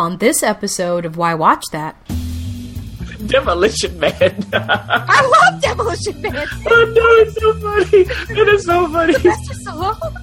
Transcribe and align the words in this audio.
On 0.00 0.16
this 0.16 0.42
episode 0.42 1.04
of 1.04 1.18
Why 1.18 1.34
Watch 1.34 1.62
That, 1.72 1.94
Demolition 3.26 4.00
Man. 4.00 4.46
I 4.54 5.50
love 5.52 5.60
Demolition 5.60 6.22
Man. 6.22 6.48
oh 6.70 6.92
no, 6.96 7.06
it's 7.20 7.38
so 7.38 7.52
funny. 7.60 8.06
It 8.40 8.48
is 8.48 8.64
so 8.64 8.88
funny. 8.88 9.12
Sylvester 9.12 9.54
Stallone. 9.62 10.14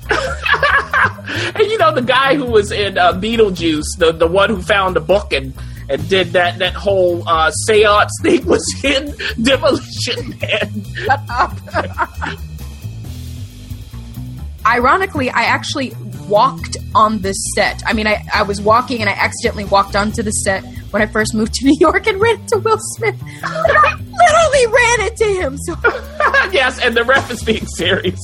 and 1.60 1.72
you 1.72 1.78
know 1.78 1.94
the 1.94 2.02
guy 2.02 2.34
who 2.34 2.46
was 2.46 2.72
in 2.72 2.98
uh, 2.98 3.14
Beetlejuice, 3.14 3.84
the 4.00 4.14
the 4.14 4.26
one 4.26 4.50
who 4.50 4.64
found 4.64 4.96
the 4.96 5.00
book 5.00 5.32
and 5.32 5.54
and 5.90 6.10
did 6.10 6.30
that 6.30 6.58
that 6.58 6.74
whole 6.74 7.22
uh, 7.30 7.52
seance 7.68 8.14
thing 8.24 8.44
was 8.48 8.66
in 8.84 9.14
Demolition 9.44 10.40
Man. 10.40 10.86
Shut 11.06 11.22
up. 11.30 11.54
Ironically, 14.66 15.30
I 15.30 15.44
actually 15.44 15.94
walked 16.28 16.78
on 16.96 17.20
this 17.20 17.38
set. 17.56 17.82
I 17.86 17.94
mean, 17.94 18.08
I, 18.08 18.26
I 18.34 18.44
was 18.44 18.62
walking 18.62 19.02
and 19.02 19.10
I 19.10 19.14
accidentally 19.14 19.66
walked 19.66 19.96
onto 19.96 20.24
the 20.24 20.32
set 20.32 20.64
when 20.92 21.02
I 21.02 21.06
first 21.06 21.34
moved 21.34 21.54
to 21.56 21.66
New 21.68 21.78
York 21.80 22.08
and 22.08 22.20
ran 22.20 22.40
into 22.40 22.60
Will 22.60 22.80
Smith. 22.96 23.22
I 23.44 23.96
literally 23.96 24.68
ran 24.68 25.12
into 25.12 25.42
him. 25.42 25.58
So 25.58 25.76
yes, 26.52 26.80
and 26.80 26.96
the 26.96 27.04
ref 27.04 27.32
is 27.32 27.44
being 27.44 27.66
serious. 27.66 28.20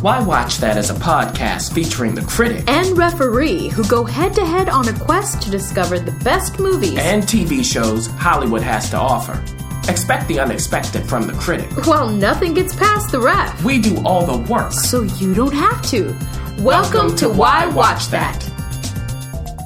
Why 0.00 0.22
watch 0.22 0.56
that 0.58 0.78
as 0.78 0.88
a 0.88 0.94
podcast 0.94 1.74
featuring 1.74 2.14
the 2.14 2.22
critic 2.22 2.66
and 2.66 2.96
referee 2.96 3.68
who 3.68 3.86
go 3.86 4.02
head 4.02 4.32
to 4.32 4.46
head 4.46 4.70
on 4.70 4.88
a 4.88 4.98
quest 4.98 5.42
to 5.42 5.50
discover 5.50 5.98
the 5.98 6.12
best 6.24 6.58
movies 6.58 6.96
and 6.96 7.22
TV 7.22 7.62
shows 7.62 8.06
Hollywood 8.06 8.62
has 8.62 8.88
to 8.90 8.96
offer. 8.96 9.44
Expect 9.90 10.28
the 10.28 10.38
unexpected 10.38 11.04
from 11.08 11.26
the 11.26 11.32
critic. 11.32 11.68
Well, 11.84 12.08
nothing 12.08 12.54
gets 12.54 12.74
past 12.76 13.10
the 13.10 13.18
ref, 13.20 13.64
We 13.64 13.80
do 13.80 14.00
all 14.04 14.24
the 14.24 14.38
work. 14.50 14.72
so 14.72 15.02
you 15.02 15.34
don't 15.34 15.52
have 15.52 15.82
to. 15.90 16.16
Welcome, 16.58 17.16
to 17.16 17.28
Why 17.28 17.66
Watch 17.66 18.06
That. 18.08 18.38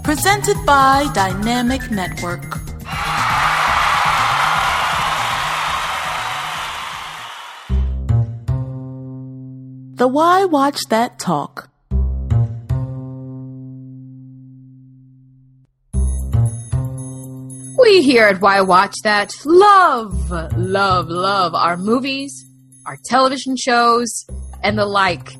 Presented 0.02 0.56
by 0.64 1.10
Dynamic 1.14 1.90
Network. 1.90 2.42
The 9.96 10.08
Why 10.08 10.44
Watch 10.44 10.80
That 10.90 11.18
Talk. 11.18 11.70
We 17.84 18.02
here 18.02 18.24
at 18.28 18.40
Why 18.40 18.62
Watch 18.62 18.94
That 19.02 19.34
love, 19.44 20.30
love, 20.56 21.08
love 21.08 21.54
our 21.54 21.76
movies, 21.76 22.46
our 22.86 22.96
television 23.04 23.56
shows, 23.58 24.24
and 24.62 24.78
the 24.78 24.86
like. 24.86 25.36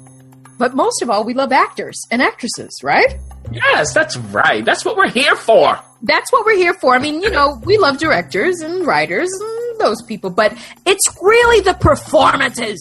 But 0.59 0.75
most 0.75 1.01
of 1.01 1.09
all, 1.09 1.25
we 1.25 1.33
love 1.33 1.53
actors 1.53 1.99
and 2.11 2.21
actresses, 2.21 2.79
right? 2.83 3.19
Yes, 3.51 3.95
that's 3.95 4.19
right. 4.19 4.63
That's 4.63 4.85
what 4.85 4.95
we're 4.95 5.09
here 5.09 5.37
for. 5.37 5.81
That's 6.03 6.31
what 6.33 6.45
we're 6.45 6.59
here 6.59 6.75
for. 6.75 6.95
I 6.95 6.99
mean, 6.99 7.23
you 7.23 7.31
know, 7.31 7.63
we 7.65 7.79
love 7.79 7.97
directors 7.97 8.61
and 8.61 8.87
writers 8.87 9.31
and 9.33 9.81
those 9.81 10.03
people, 10.03 10.29
but 10.29 10.53
it's 10.85 11.17
really 11.23 11.63
the 11.63 11.73
performances 11.73 12.79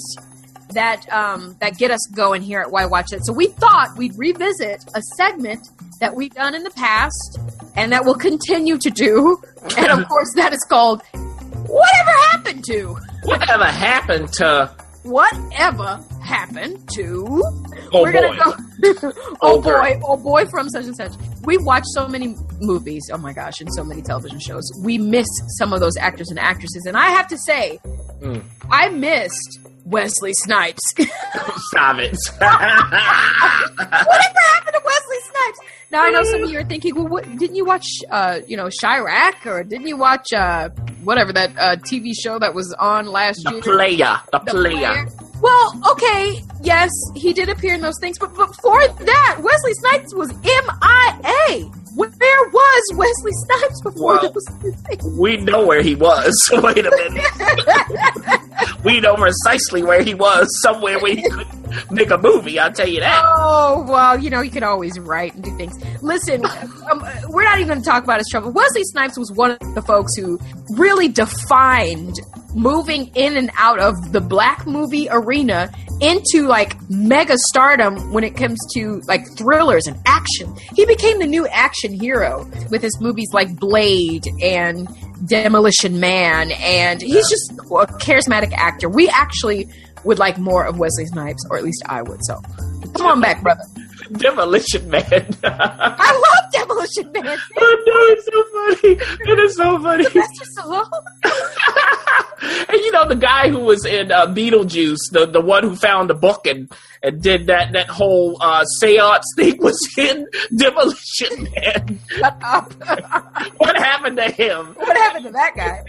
that 0.73 1.09
um, 1.13 1.55
that 1.61 1.77
get 1.77 1.89
us 1.89 2.05
going 2.13 2.41
here 2.41 2.59
at 2.59 2.69
Why 2.69 2.85
Watch 2.85 3.13
It. 3.13 3.21
So 3.25 3.31
we 3.31 3.47
thought 3.47 3.97
we'd 3.97 4.17
revisit 4.17 4.83
a 4.93 5.01
segment 5.15 5.69
that 6.01 6.15
we've 6.15 6.33
done 6.33 6.53
in 6.53 6.63
the 6.63 6.71
past 6.71 7.39
and 7.75 7.91
that 7.93 8.03
we'll 8.03 8.15
continue 8.15 8.77
to 8.77 8.89
do. 8.89 9.41
And 9.77 10.01
of 10.01 10.07
course, 10.07 10.29
that 10.35 10.53
is 10.53 10.65
called 10.69 11.01
Whatever 11.13 12.11
Happened 12.31 12.63
to. 12.65 12.97
Whatever 13.23 13.65
happened 13.65 14.33
to 14.33 14.69
Whatever 15.03 15.99
happened 16.23 16.87
to? 16.93 17.25
Oh, 17.91 18.03
We're 18.03 18.13
boy. 18.13 18.37
go. 18.37 19.11
oh 19.41 19.59
girl. 19.61 19.81
boy, 19.83 19.99
oh 20.05 20.15
boy, 20.17 20.45
from 20.45 20.69
such 20.69 20.85
and 20.85 20.95
such. 20.95 21.11
We 21.43 21.57
watch 21.57 21.83
so 21.93 22.07
many 22.07 22.35
movies. 22.61 23.03
Oh 23.11 23.17
my 23.17 23.33
gosh, 23.33 23.59
and 23.59 23.67
so 23.73 23.83
many 23.83 24.01
television 24.01 24.39
shows. 24.39 24.63
We 24.81 24.97
miss 24.97 25.27
some 25.57 25.73
of 25.73 25.81
those 25.81 25.97
actors 25.97 26.29
and 26.29 26.39
actresses, 26.39 26.85
and 26.87 26.95
I 26.97 27.07
have 27.09 27.27
to 27.27 27.37
say, 27.37 27.79
Mm. 28.21 28.41
I 28.71 28.87
missed 28.87 29.59
Wesley 29.83 30.31
Snipes. 30.33 30.79
Stop 30.95 31.97
it. 31.99 32.15
Whatever 32.37 32.95
happened 34.53 34.75
to 34.75 34.81
Wesley 34.85 35.17
Snipes? 35.29 35.59
Now 35.93 36.03
I 36.03 36.09
know 36.09 36.23
some 36.23 36.43
of 36.43 36.49
you 36.49 36.57
are 36.57 36.63
thinking, 36.63 36.95
well, 36.95 37.07
what, 37.07 37.23
didn't 37.37 37.55
you 37.55 37.65
watch, 37.65 37.85
uh, 38.09 38.39
you 38.47 38.57
know, 38.57 38.67
Chi-Raq, 38.81 39.45
or 39.45 39.63
didn't 39.63 39.85
you 39.85 39.95
watch, 39.95 40.33
uh, 40.33 40.69
whatever 41.03 41.31
that 41.33 41.51
uh, 41.55 41.75
TV 41.75 42.13
show 42.19 42.39
that 42.39 42.55
was 42.55 42.73
on 42.79 43.05
last 43.05 43.43
year? 43.43 43.61
the 43.61 43.69
year? 43.69 43.75
player. 43.77 44.19
The, 44.31 44.39
The 44.39 44.51
player. 44.51 44.73
player. 44.73 45.07
Well, 45.39 45.81
okay, 45.91 46.41
yes, 46.63 46.89
he 47.15 47.31
did 47.31 47.47
appear 47.47 47.75
in 47.75 47.81
those 47.81 47.99
things, 47.99 48.17
but 48.17 48.33
before 48.33 48.87
that, 48.87 49.39
Wesley 49.43 49.73
Snipes 49.75 50.15
was 50.15 50.33
MIA. 50.41 51.82
Where 51.95 52.09
was 52.49 52.83
Wesley 52.95 53.31
Snipes 53.31 53.81
before 53.81 54.05
Well- 54.19 54.31
those 54.31 54.73
things? 54.87 55.19
We 55.19 55.37
know 55.37 55.65
where 55.65 55.81
he 55.81 55.95
was. 55.95 56.33
Wait 56.53 56.85
a 56.85 56.91
minute. 56.91 57.23
we 58.83 58.99
know 58.99 59.15
precisely 59.15 59.83
where 59.83 60.01
he 60.03 60.13
was. 60.13 60.47
Somewhere 60.61 60.99
where 60.99 61.15
he 61.15 61.29
could 61.29 61.47
make 61.91 62.09
a 62.11 62.17
movie. 62.17 62.59
I'll 62.59 62.71
tell 62.71 62.87
you 62.87 62.99
that. 63.01 63.21
Oh, 63.37 63.85
well, 63.87 64.17
you 64.19 64.29
know, 64.29 64.41
you 64.41 64.51
can 64.51 64.63
always 64.63 64.97
write 64.99 65.35
and 65.35 65.43
do 65.43 65.55
things. 65.57 65.73
Listen, 66.01 66.45
um, 66.91 67.05
we're 67.29 67.43
not 67.43 67.57
even 67.57 67.67
going 67.67 67.79
to 67.81 67.85
talk 67.85 68.03
about 68.03 68.17
his 68.19 68.27
trouble. 68.29 68.51
Wesley 68.51 68.83
Snipes 68.85 69.17
was 69.17 69.31
one 69.31 69.51
of 69.51 69.59
the 69.75 69.81
folks 69.81 70.15
who 70.15 70.39
really 70.71 71.07
defined 71.07 72.19
moving 72.53 73.07
in 73.15 73.35
and 73.37 73.51
out 73.57 73.79
of 73.79 74.11
the 74.11 74.21
black 74.21 74.65
movie 74.65 75.07
arena 75.09 75.71
into 76.01 76.47
like 76.47 76.77
mega 76.89 77.35
stardom 77.37 78.11
when 78.11 78.23
it 78.23 78.35
comes 78.35 78.59
to 78.73 79.01
like 79.07 79.25
thrillers 79.37 79.87
and 79.87 79.97
action. 80.05 80.53
He 80.75 80.85
became 80.85 81.19
the 81.19 81.27
new 81.27 81.47
action 81.47 81.93
hero 81.93 82.49
with 82.69 82.81
his 82.81 82.99
movies 82.99 83.29
like 83.33 83.57
Blade 83.59 84.27
and 84.41 84.87
Demolition 85.25 85.99
Man, 85.99 86.51
and 86.51 87.01
he's 87.01 87.29
just 87.29 87.51
a 87.53 87.85
charismatic 87.99 88.51
actor. 88.53 88.89
We 88.89 89.07
actually 89.09 89.69
would 90.03 90.19
like 90.19 90.37
more 90.37 90.65
of 90.65 90.77
Wesley 90.79 91.05
Snipes, 91.05 91.45
or 91.49 91.57
at 91.57 91.63
least 91.63 91.81
I 91.87 92.01
would. 92.01 92.19
So 92.25 92.41
come 92.95 93.07
on 93.07 93.21
back, 93.21 93.41
brother. 93.41 93.63
Demolition 94.17 94.89
Man. 94.89 95.03
I 95.43 96.11
love 96.11 96.51
Demolition 96.51 97.11
Man. 97.11 97.25
oh 97.57 97.83
no, 97.87 97.93
it's 98.11 98.25
so 98.25 98.43
funny. 98.53 99.31
It 99.31 99.39
is 99.39 99.55
so 99.55 99.79
funny. 99.79 100.03
Sylvester 100.03 100.45
Stallone. 100.57 100.89
and 102.69 102.79
you 102.81 102.91
know 102.91 103.07
the 103.07 103.15
guy 103.15 103.49
who 103.49 103.59
was 103.59 103.85
in 103.85 104.11
uh, 104.11 104.27
Beetlejuice, 104.27 105.11
the 105.11 105.25
the 105.25 105.41
one 105.41 105.63
who 105.63 105.75
found 105.75 106.09
the 106.09 106.13
book 106.13 106.45
and 106.45 106.71
and 107.01 107.21
did 107.21 107.47
that 107.47 107.73
that 107.73 107.87
whole 107.89 108.37
uh, 108.41 108.63
seance 108.79 109.25
thing 109.37 109.57
was 109.59 109.79
in 109.97 110.27
Demolition 110.55 111.43
Man. 111.55 111.99
Shut 112.07 112.37
up. 112.43 112.73
what 113.57 113.75
happened 113.77 114.17
to 114.17 114.29
him? 114.29 114.67
what 114.75 114.97
happened 114.97 115.25
to 115.25 115.31
that 115.31 115.55
guy? 115.55 115.83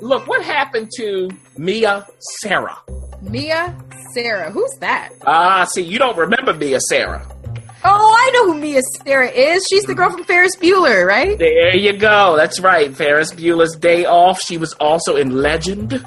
Look, 0.00 0.26
what 0.26 0.44
happened 0.44 0.90
to 0.96 1.30
Mia 1.56 2.06
Sara? 2.40 2.76
Mia 3.28 3.76
Sara. 4.14 4.50
Who's 4.50 4.72
that? 4.80 5.10
Ah, 5.26 5.64
see, 5.72 5.82
you 5.82 5.98
don't 5.98 6.16
remember 6.16 6.54
Mia 6.54 6.80
Sara. 6.80 7.26
Oh, 7.84 8.16
I 8.18 8.30
know 8.32 8.52
who 8.52 8.60
Mia 8.60 8.82
Sara 9.04 9.28
is. 9.30 9.64
She's 9.70 9.84
the 9.84 9.94
girl 9.94 10.10
from 10.10 10.24
Ferris 10.24 10.56
Bueller, 10.56 11.06
right? 11.06 11.38
There 11.38 11.76
you 11.76 11.96
go. 11.96 12.36
That's 12.36 12.58
right. 12.60 12.94
Ferris 12.94 13.32
Bueller's 13.32 13.76
Day 13.76 14.04
Off. 14.04 14.40
She 14.40 14.58
was 14.58 14.72
also 14.74 15.16
in 15.16 15.30
Legend. 15.42 16.04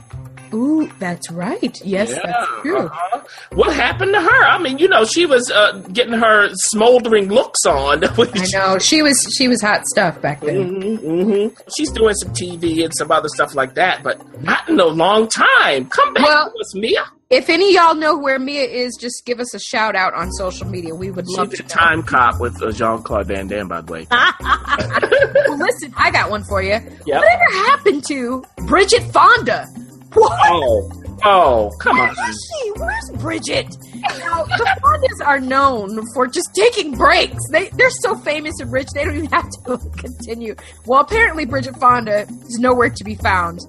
Ooh, 0.53 0.89
that's 0.99 1.29
right. 1.31 1.79
Yes, 1.85 2.13
that's 2.13 2.47
true. 2.61 2.85
uh-huh. 2.87 3.21
What 3.53 3.73
happened 3.75 4.13
to 4.13 4.21
her? 4.21 4.45
I 4.45 4.57
mean, 4.57 4.77
you 4.77 4.87
know, 4.87 5.05
she 5.05 5.25
was 5.25 5.49
uh, 5.51 5.79
getting 5.93 6.13
her 6.13 6.49
smoldering 6.53 7.29
looks 7.29 7.65
on. 7.65 8.03
I 8.05 8.45
know 8.53 8.77
she 8.79 9.01
was 9.01 9.17
she 9.37 9.47
was 9.47 9.61
hot 9.61 9.85
stuff 9.87 10.21
back 10.21 10.41
then. 10.41 10.81
Mm-hmm, 10.81 11.55
She's 11.77 11.91
doing 11.91 12.13
some 12.15 12.31
TV 12.33 12.83
and 12.83 12.93
some 12.97 13.11
other 13.11 13.29
stuff 13.29 13.55
like 13.55 13.75
that, 13.75 14.03
but 14.03 14.19
not 14.43 14.67
in 14.67 14.79
a 14.79 14.85
long 14.85 15.27
time. 15.29 15.87
Come 15.89 16.13
back 16.13 16.25
Well- 16.25 16.51
to 16.51 16.59
us, 16.59 16.75
Mia. 16.75 17.05
If 17.29 17.49
any 17.49 17.69
of 17.77 17.81
y'all 17.85 17.95
know 17.95 18.17
where 18.17 18.37
Mia 18.39 18.63
is, 18.65 18.97
just 18.99 19.25
give 19.25 19.39
us 19.39 19.53
a 19.53 19.59
shout 19.59 19.95
out 19.95 20.13
on 20.13 20.29
social 20.33 20.67
media. 20.67 20.93
We 20.93 21.11
would 21.11 21.27
love 21.29 21.51
She's 21.51 21.59
to 21.59 21.63
time 21.65 22.03
cop 22.03 22.41
with 22.41 22.61
uh, 22.61 22.73
Jean 22.73 23.01
Claude 23.03 23.27
Van 23.27 23.47
Damme, 23.47 23.69
by 23.69 23.79
the 23.79 23.89
way. 23.93 24.05
well, 24.11 25.57
listen, 25.57 25.93
I 25.97 26.11
got 26.11 26.29
one 26.29 26.43
for 26.43 26.61
you. 26.61 26.71
Yep. 26.71 26.83
Whatever 27.05 27.43
happened 27.69 28.03
to 28.09 28.43
Bridget 28.65 29.03
Fonda? 29.13 29.65
What? 30.13 30.39
Oh, 30.51 30.91
oh, 31.23 31.71
come 31.79 31.97
Where 31.97 32.09
on. 32.09 32.29
is 32.29 32.51
she? 32.63 32.71
Where's 32.71 33.09
Bridget? 33.21 33.67
Now, 34.01 34.43
the 34.43 34.77
Fondas 34.83 35.25
are 35.27 35.39
known 35.39 35.99
for 36.13 36.27
just 36.27 36.49
taking 36.55 36.95
breaks. 36.97 37.37
They 37.51 37.69
they're 37.69 37.89
so 38.01 38.15
famous 38.15 38.59
and 38.59 38.71
rich 38.71 38.87
they 38.93 39.05
don't 39.05 39.15
even 39.15 39.29
have 39.29 39.49
to 39.49 39.77
continue. 39.97 40.55
Well, 40.85 40.99
apparently 41.01 41.45
Bridget 41.45 41.77
Fonda 41.77 42.21
is 42.47 42.57
nowhere 42.59 42.89
to 42.89 43.03
be 43.03 43.15
found. 43.15 43.59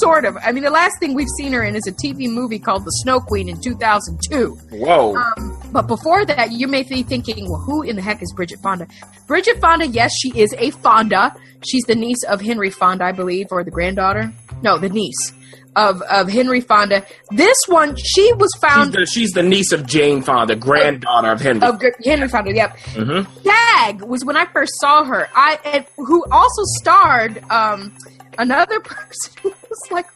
Sort 0.00 0.24
of. 0.24 0.36
I 0.42 0.50
mean, 0.52 0.64
the 0.64 0.70
last 0.70 0.94
thing 0.98 1.14
we've 1.14 1.28
seen 1.38 1.52
her 1.52 1.62
in 1.62 1.76
is 1.76 1.86
a 1.86 1.92
TV 1.92 2.28
movie 2.28 2.58
called 2.58 2.84
The 2.84 2.90
Snow 3.02 3.20
Queen 3.20 3.48
in 3.48 3.60
2002. 3.60 4.58
Whoa. 4.78 5.14
Um, 5.14 5.58
but 5.72 5.86
before 5.86 6.24
that, 6.26 6.52
you 6.52 6.66
may 6.66 6.82
be 6.82 7.02
thinking, 7.02 7.48
well, 7.50 7.60
who 7.60 7.82
in 7.82 7.96
the 7.96 8.02
heck 8.02 8.22
is 8.22 8.32
Bridget 8.34 8.60
Fonda? 8.62 8.86
Bridget 9.26 9.60
Fonda, 9.60 9.86
yes, 9.86 10.12
she 10.18 10.36
is 10.38 10.52
a 10.58 10.70
Fonda. 10.70 11.34
She's 11.64 11.84
the 11.84 11.94
niece 11.94 12.24
of 12.24 12.40
Henry 12.40 12.70
Fonda, 12.70 13.04
I 13.04 13.12
believe, 13.12 13.46
or 13.50 13.62
the 13.62 13.70
granddaughter. 13.70 14.32
No, 14.62 14.78
the 14.78 14.88
niece. 14.88 15.32
Of 15.76 16.02
of 16.02 16.28
Henry 16.28 16.60
Fonda. 16.60 17.04
This 17.30 17.56
one, 17.66 17.96
she 17.96 18.32
was 18.34 18.50
She's 18.54 18.60
found 18.70 18.92
the, 18.92 19.06
she's 19.06 19.30
the 19.32 19.42
niece 19.42 19.72
of 19.72 19.86
Jane 19.86 20.22
Fonda, 20.22 20.54
granddaughter 20.56 21.30
of 21.32 21.40
Henry. 21.40 21.66
of 21.66 21.80
Henry 22.04 22.28
Fonda. 22.28 22.52
Yep. 22.54 22.76
Mhm. 22.94 23.42
Dag 23.44 24.02
was 24.02 24.24
when 24.24 24.36
I 24.36 24.44
first 24.46 24.72
saw 24.80 25.04
her. 25.04 25.28
I 25.34 25.58
and 25.64 25.84
who 25.96 26.24
also 26.30 26.62
starred 26.80 27.42
um, 27.50 27.92
another 28.38 28.80
person 28.84 29.32
who 29.42 29.50
was 29.50 29.80
like, 29.90 30.06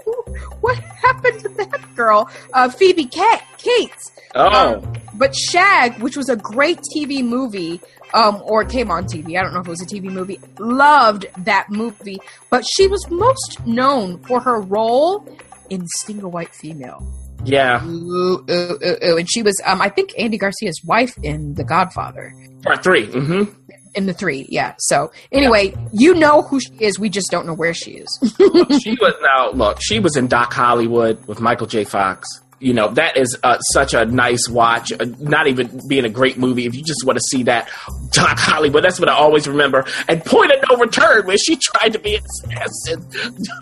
what 0.60 0.76
happened 0.78 1.40
to 1.40 1.48
that 1.50 1.80
girl? 1.96 2.28
Uh, 2.52 2.68
Phoebe 2.68 3.06
Ca- 3.06 3.42
Cates. 3.58 4.12
Oh, 4.34 4.82
But 5.14 5.34
Shag, 5.34 5.98
which 6.02 6.16
was 6.16 6.28
a 6.28 6.36
great 6.36 6.78
TV 6.94 7.24
movie, 7.24 7.80
um, 8.12 8.40
or 8.44 8.64
came 8.64 8.90
on 8.90 9.04
TV. 9.06 9.38
I 9.38 9.42
don't 9.42 9.54
know 9.54 9.60
if 9.60 9.66
it 9.66 9.70
was 9.70 9.80
a 9.82 9.86
TV 9.86 10.04
movie. 10.04 10.38
Loved 10.58 11.24
that 11.38 11.66
movie, 11.70 12.18
but 12.50 12.64
she 12.76 12.86
was 12.86 13.02
most 13.10 13.66
known 13.66 14.18
for 14.24 14.40
her 14.40 14.60
role 14.60 15.26
in 15.70 15.86
Single 16.04 16.30
White 16.30 16.54
Female. 16.54 17.06
yeah. 17.44 17.84
Ooh, 17.86 18.44
ooh, 18.48 18.78
ooh, 18.82 18.96
ooh. 19.04 19.16
And 19.16 19.28
she 19.30 19.42
was, 19.42 19.60
um, 19.64 19.80
I 19.80 19.88
think, 19.88 20.10
Andy 20.18 20.38
Garcia's 20.38 20.80
wife 20.84 21.14
in 21.22 21.54
The 21.54 21.64
Godfather. 21.64 22.32
Part 22.62 22.82
three. 22.82 23.06
hmm 23.06 23.44
In 23.94 24.06
the 24.06 24.12
three, 24.12 24.46
yeah. 24.48 24.74
So 24.78 25.10
anyway, 25.30 25.74
you 25.92 26.14
know 26.14 26.42
who 26.42 26.58
she 26.60 26.72
is. 26.80 26.98
We 26.98 27.08
just 27.08 27.30
don't 27.30 27.46
know 27.46 27.54
where 27.54 27.74
she 27.74 27.92
is. 27.92 28.08
she 28.82 28.96
was 29.00 29.14
now 29.22 29.50
look. 29.52 29.78
She 29.80 30.00
was 30.00 30.16
in 30.16 30.26
Doc 30.26 30.52
Hollywood 30.52 31.24
with 31.26 31.40
Michael 31.40 31.66
J. 31.66 31.84
Fox. 31.84 32.26
You 32.58 32.72
know 32.72 32.88
that 32.94 33.18
is 33.18 33.38
uh, 33.42 33.58
such 33.58 33.92
a 33.92 34.06
nice 34.06 34.48
watch. 34.48 34.90
Uh, 34.90 35.04
not 35.18 35.46
even 35.46 35.78
being 35.88 36.06
a 36.06 36.08
great 36.08 36.38
movie. 36.38 36.64
If 36.64 36.74
you 36.74 36.82
just 36.82 37.04
want 37.04 37.18
to 37.18 37.22
see 37.30 37.42
that 37.42 37.68
Doc 38.12 38.38
Hollywood, 38.38 38.82
that's 38.82 38.98
what 38.98 39.10
I 39.10 39.12
always 39.12 39.46
remember. 39.46 39.84
And 40.08 40.24
Point 40.24 40.52
of 40.52 40.58
No 40.70 40.76
Return, 40.78 41.26
where 41.26 41.36
she 41.36 41.56
tried 41.56 41.90
to 41.92 41.98
be 41.98 42.16
an 42.16 42.22
assassin. 42.24 43.06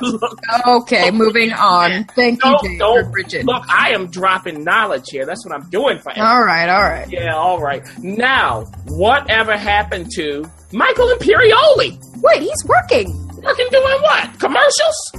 okay, 0.66 1.10
moving 1.10 1.52
on. 1.52 2.04
Thank 2.14 2.44
you, 2.44 2.50
don't, 2.50 2.64
Jane, 2.64 2.78
for 2.78 2.78
don't 3.02 3.12
Bridget. 3.12 3.44
look. 3.46 3.64
I 3.68 3.90
am 3.90 4.10
dropping 4.10 4.62
knowledge 4.62 5.10
here. 5.10 5.26
That's 5.26 5.44
what 5.44 5.54
I'm 5.54 5.68
doing 5.70 5.98
for. 5.98 6.10
everyone. 6.10 6.30
All 6.30 6.44
right, 6.44 6.68
all 6.68 6.82
right. 6.82 7.10
Yeah, 7.10 7.34
all 7.34 7.60
right. 7.60 7.82
Now, 7.98 8.62
whatever 8.86 9.56
happened 9.56 10.10
to 10.14 10.44
Michael 10.72 11.08
Imperioli? 11.08 11.98
Wait, 12.22 12.42
he's 12.42 12.64
working. 12.64 13.23
Working 13.44 13.68
doing 13.70 14.02
what? 14.02 14.40
Commercials? 14.40 15.12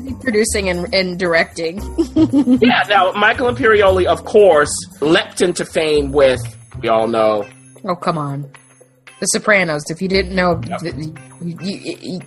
He's 0.04 0.14
producing 0.22 0.68
and, 0.68 0.94
and 0.94 1.18
directing. 1.18 1.80
yeah, 2.60 2.84
now 2.88 3.12
Michael 3.12 3.48
Imperioli, 3.52 4.06
of 4.06 4.24
course, 4.24 4.72
leapt 5.00 5.40
into 5.40 5.64
fame 5.64 6.12
with, 6.12 6.40
we 6.82 6.88
all 6.88 7.08
know, 7.08 7.46
Oh, 7.84 7.96
come 7.96 8.18
on. 8.18 8.50
The 9.20 9.26
Sopranos. 9.26 9.82
If 9.90 10.02
you 10.02 10.08
didn't 10.08 10.34
know, 10.34 10.60
th- 10.60 10.94
you, 10.94 11.14
you, 11.42 11.96
you, 12.00 12.20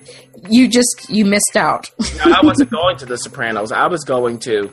you 0.50 0.68
just 0.68 1.08
you 1.10 1.26
missed 1.26 1.56
out. 1.56 1.92
now, 2.18 2.36
I 2.42 2.46
wasn't 2.46 2.70
going 2.70 2.98
to 2.98 3.06
The 3.06 3.18
Sopranos, 3.18 3.72
I 3.72 3.88
was 3.88 4.04
going 4.04 4.40
to 4.40 4.72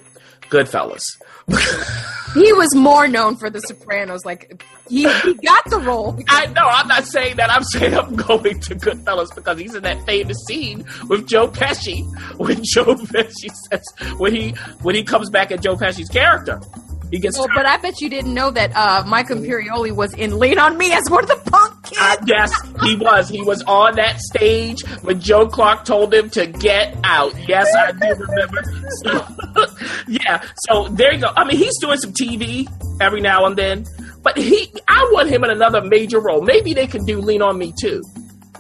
Goodfellas. 0.51 1.03
he 2.35 2.53
was 2.53 2.75
more 2.75 3.09
known 3.09 3.37
for 3.37 3.51
The 3.51 3.61
Sopranos. 3.61 4.25
Like 4.25 4.63
he, 4.89 5.09
he 5.21 5.35
got 5.35 5.65
the 5.71 5.79
role. 5.79 6.19
I 6.29 6.47
know, 6.47 6.67
I'm 6.67 6.89
not 6.89 7.07
saying 7.07 7.37
that. 7.37 7.51
I'm 7.51 7.65
saying 7.65 7.97
I'm 7.97 8.17
going 8.17 8.61
to 8.61 8.75
Goodfellas 8.75 9.35
because 9.35 9.59
he's 9.59 9.75
in 9.75 9.83
that 9.85 10.05
famous 10.07 10.37
scene 10.47 10.85
with 11.09 11.27
Joe 11.27 11.49
Pesci 11.49 12.05
when 12.39 12.63
Joe 12.63 12.95
Pesci 12.95 13.51
says, 13.71 13.85
when 14.19 14.35
he, 14.35 14.51
when 14.83 14.95
he 14.95 15.05
comes 15.05 15.31
back 15.31 15.51
at 15.51 15.63
Joe 15.63 15.77
Pesci's 15.77 16.09
character. 16.09 16.61
He 17.11 17.19
gets 17.19 17.39
Oh, 17.39 17.47
but 17.55 17.67
I 17.67 17.77
bet 17.79 18.01
you 18.01 18.09
didn't 18.09 18.33
know 18.35 18.51
that 18.53 18.71
uh, 18.77 19.05
Michael 19.07 19.39
Imperioli 19.39 19.91
was 19.95 20.15
in 20.15 20.39
Lean 20.39 20.59
on 20.59 20.79
Me 20.79 20.93
as 20.93 21.03
one 21.11 21.25
of 21.25 21.29
the 21.29 21.51
punk 21.51 21.75
Uh, 22.01 22.17
kids. 22.17 22.29
yes, 22.29 22.53
he 22.85 22.97
was. 22.97 23.29
He 23.29 23.43
was 23.43 23.63
on 23.65 23.97
that 23.97 24.21
stage 24.21 24.83
when 25.03 25.21
Joe 25.21 25.47
Clark 25.49 25.85
told 25.85 26.15
him 26.15 26.31
to 26.31 26.47
get 26.47 26.97
out. 27.03 27.35
Yes, 27.49 27.67
I 27.77 27.93
do 27.93 28.15
remember. 28.15 28.63
So, 29.05 29.27
yeah, 30.09 30.43
so 30.69 30.89
there 30.89 31.13
you 31.15 31.21
go. 31.21 31.33
I 31.37 31.45
mean, 31.45 31.57
he's 31.57 31.77
doing 31.81 31.99
some 31.99 32.13
TV 32.13 32.69
every 33.01 33.21
now 33.21 33.45
and 33.47 33.57
then, 33.57 33.87
but 34.23 34.37
he, 34.39 34.73
I 34.89 35.09
want 35.13 35.29
him 35.31 35.43
in 35.45 35.51
another 35.51 35.81
major 35.81 36.21
role. 36.21 36.43
Maybe 36.43 36.75
they 36.75 36.87
can 36.87 37.05
do 37.05 37.21
Lean 37.21 37.43
on 37.43 37.59
Me 37.59 37.73
too. 37.81 38.03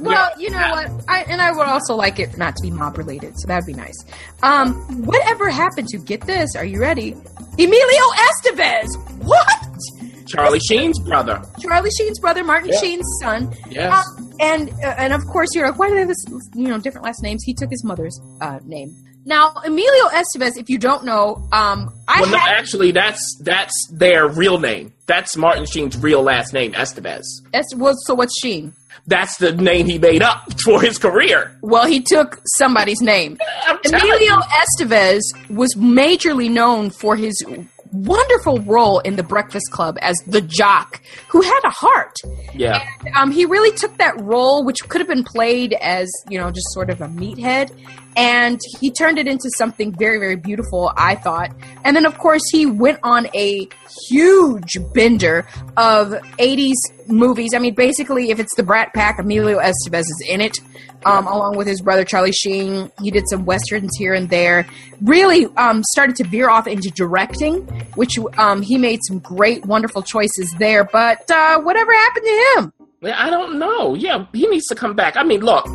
Well, 0.00 0.30
Yeah. 0.36 0.42
you 0.42 0.50
know 0.50 0.70
what? 0.70 1.04
I 1.08 1.22
and 1.28 1.40
I 1.40 1.50
would 1.52 1.66
also 1.66 1.94
like 1.94 2.18
it 2.18 2.36
not 2.38 2.56
to 2.56 2.62
be 2.62 2.70
mob 2.70 2.96
related, 2.98 3.34
so 3.38 3.46
that'd 3.48 3.66
be 3.66 3.72
nice. 3.74 3.96
Um, 4.42 4.74
whatever 5.04 5.50
happened 5.50 5.88
to 5.88 5.98
get 5.98 6.22
this? 6.22 6.54
Are 6.56 6.64
you 6.64 6.80
ready? 6.80 7.12
Emilio 7.58 8.04
Estevez. 8.44 8.86
What? 9.24 10.26
Charlie 10.26 10.60
Sheen's 10.60 10.98
brother. 11.00 11.42
Charlie 11.60 11.90
Sheen's 11.98 12.18
brother, 12.20 12.44
Martin 12.44 12.70
Yeah. 12.72 12.78
Sheen's 12.80 13.06
son. 13.20 13.52
Yes. 13.68 14.06
Um, 14.18 14.30
and 14.40 14.70
uh, 14.82 14.94
and 14.96 15.12
of 15.12 15.26
course 15.26 15.48
you're 15.54 15.66
like, 15.68 15.78
why 15.78 15.88
do 15.88 15.94
they 15.94 16.00
have 16.00 16.08
this, 16.08 16.24
you 16.54 16.68
know 16.68 16.78
different 16.78 17.04
last 17.04 17.22
names? 17.22 17.42
He 17.44 17.52
took 17.54 17.70
his 17.70 17.84
mother's 17.84 18.18
uh, 18.40 18.58
name. 18.64 18.94
Now 19.26 19.52
Emilio 19.66 20.06
Estevez, 20.08 20.56
if 20.56 20.70
you 20.70 20.78
don't 20.78 21.04
know, 21.04 21.46
um, 21.52 21.92
I 22.08 22.22
well, 22.22 22.30
no, 22.30 22.38
had 22.38 22.56
actually, 22.58 22.92
that's 22.92 23.20
that's 23.44 23.74
their 23.92 24.28
real 24.28 24.58
name. 24.58 24.92
That's 25.06 25.36
Martin 25.36 25.66
Sheen's 25.66 25.98
real 25.98 26.22
last 26.22 26.52
name, 26.54 26.72
Estevez. 26.72 27.24
Est- 27.52 27.76
well, 27.76 27.94
so 28.06 28.14
what's 28.14 28.38
Sheen? 28.40 28.72
That's 29.06 29.36
the 29.38 29.52
name 29.52 29.86
he 29.86 29.98
made 29.98 30.22
up 30.22 30.52
for 30.64 30.80
his 30.80 30.98
career. 30.98 31.56
Well, 31.62 31.86
he 31.86 32.00
took 32.00 32.40
somebody's 32.56 33.00
name. 33.00 33.38
Emilio 33.84 34.20
you. 34.20 34.40
Estevez 34.80 35.20
was 35.48 35.74
majorly 35.74 36.50
known 36.50 36.90
for 36.90 37.16
his 37.16 37.44
wonderful 37.92 38.60
role 38.60 39.00
in 39.00 39.16
the 39.16 39.22
Breakfast 39.22 39.70
Club 39.72 39.98
as 40.00 40.16
the 40.26 40.40
jock 40.40 41.00
who 41.28 41.40
had 41.40 41.60
a 41.64 41.70
heart. 41.70 42.16
Yeah. 42.54 42.84
Um, 43.16 43.30
he 43.30 43.44
really 43.44 43.76
took 43.76 43.96
that 43.98 44.20
role, 44.20 44.64
which 44.64 44.88
could 44.88 45.00
have 45.00 45.08
been 45.08 45.24
played 45.24 45.72
as, 45.74 46.08
you 46.28 46.38
know, 46.38 46.50
just 46.50 46.72
sort 46.72 46.90
of 46.90 47.00
a 47.00 47.08
meathead, 47.08 47.72
and 48.20 48.60
he 48.78 48.90
turned 48.90 49.18
it 49.18 49.26
into 49.26 49.48
something 49.56 49.94
very, 49.94 50.18
very 50.18 50.36
beautiful, 50.36 50.92
I 50.94 51.14
thought. 51.14 51.52
And 51.84 51.96
then, 51.96 52.04
of 52.04 52.18
course, 52.18 52.42
he 52.52 52.66
went 52.66 52.98
on 53.02 53.28
a 53.34 53.66
huge 54.10 54.76
bender 54.92 55.48
of 55.78 56.08
80s 56.38 56.74
movies. 57.06 57.52
I 57.54 57.60
mean, 57.60 57.74
basically, 57.74 58.30
if 58.30 58.38
it's 58.38 58.54
the 58.56 58.62
Brat 58.62 58.92
Pack, 58.92 59.18
Emilio 59.18 59.58
Estevez 59.58 60.00
is 60.00 60.22
in 60.28 60.42
it, 60.42 60.58
um, 61.06 61.26
along 61.26 61.56
with 61.56 61.66
his 61.66 61.80
brother 61.80 62.04
Charlie 62.04 62.32
Sheen. 62.32 62.92
He 63.00 63.10
did 63.10 63.24
some 63.26 63.46
westerns 63.46 63.96
here 63.96 64.12
and 64.12 64.28
there. 64.28 64.66
Really 65.00 65.46
um, 65.56 65.82
started 65.82 66.14
to 66.16 66.24
veer 66.24 66.50
off 66.50 66.66
into 66.66 66.90
directing, 66.90 67.62
which 67.94 68.18
um, 68.36 68.60
he 68.60 68.76
made 68.76 69.00
some 69.08 69.20
great, 69.20 69.64
wonderful 69.64 70.02
choices 70.02 70.54
there. 70.58 70.84
But 70.84 71.30
uh, 71.30 71.58
whatever 71.62 71.90
happened 71.90 72.26
to 72.26 72.54
him? 72.54 72.72
Yeah, 73.00 73.24
I 73.24 73.30
don't 73.30 73.58
know. 73.58 73.94
Yeah, 73.94 74.26
he 74.34 74.46
needs 74.46 74.66
to 74.66 74.74
come 74.74 74.94
back. 74.94 75.16
I 75.16 75.24
mean, 75.24 75.40
look, 75.40 75.66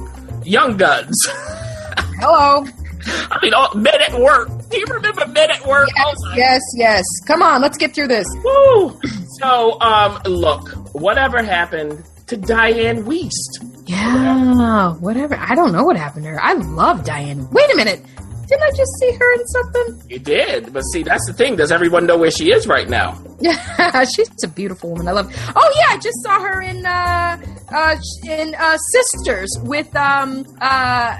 Young 0.44 0.78
Guns. 0.78 1.28
Hello. 2.20 2.66
I 3.30 3.38
mean, 3.42 3.54
oh, 3.56 3.74
Men 3.76 4.02
at 4.02 4.20
Work. 4.20 4.50
Do 4.70 4.80
you 4.80 4.86
remember 4.90 5.26
Men 5.28 5.52
at 5.52 5.66
Work? 5.68 5.90
My- 5.96 6.14
Yes, 6.36 6.62
yes. 6.76 7.04
Come 7.28 7.42
on, 7.42 7.62
let's 7.62 7.78
get 7.78 7.94
through 7.94 8.08
this. 8.08 8.26
Woo! 8.44 9.00
So, 9.42 9.80
um, 9.82 10.20
look, 10.26 10.70
whatever 10.94 11.44
happened 11.44 12.04
to 12.28 12.38
Diane 12.38 13.04
Wiest? 13.06 13.64
Yeah, 13.86 14.94
whatever. 14.94 15.36
I 15.40 15.54
don't 15.54 15.72
know 15.72 15.84
what 15.84 15.98
happened 15.98 16.24
to 16.26 16.32
her. 16.32 16.42
I 16.42 16.54
love 16.54 17.04
Diane. 17.06 17.48
Wait 17.52 17.72
a 17.72 17.76
minute. 17.76 18.02
Didn't 18.48 18.64
I 18.64 18.70
just 18.76 18.92
see 19.00 19.12
her 19.12 19.34
in 19.34 19.48
something? 19.48 20.02
You 20.10 20.20
did, 20.20 20.72
but 20.74 20.82
see, 20.82 21.04
that's 21.04 21.26
the 21.28 21.34
thing. 21.34 21.56
Does 21.56 21.72
everyone 21.72 22.06
know 22.06 22.18
where 22.18 22.32
she 22.32 22.52
is 22.52 22.68
right 22.68 22.88
now? 22.88 23.20
Yeah, 23.40 24.06
she's 24.16 24.30
a 24.44 24.48
beautiful 24.48 24.92
woman. 24.92 25.08
I 25.08 25.12
love. 25.14 25.34
Oh 25.56 25.72
yeah, 25.76 25.96
I 25.96 25.98
just 25.98 26.18
saw 26.24 26.40
her 26.42 26.62
in 26.62 26.86
uh, 26.86 27.38
uh, 27.74 27.96
in 28.28 28.56
uh, 28.56 28.78
Sisters 28.78 29.50
with 29.64 29.94
um, 29.96 30.46
uh, 30.62 30.66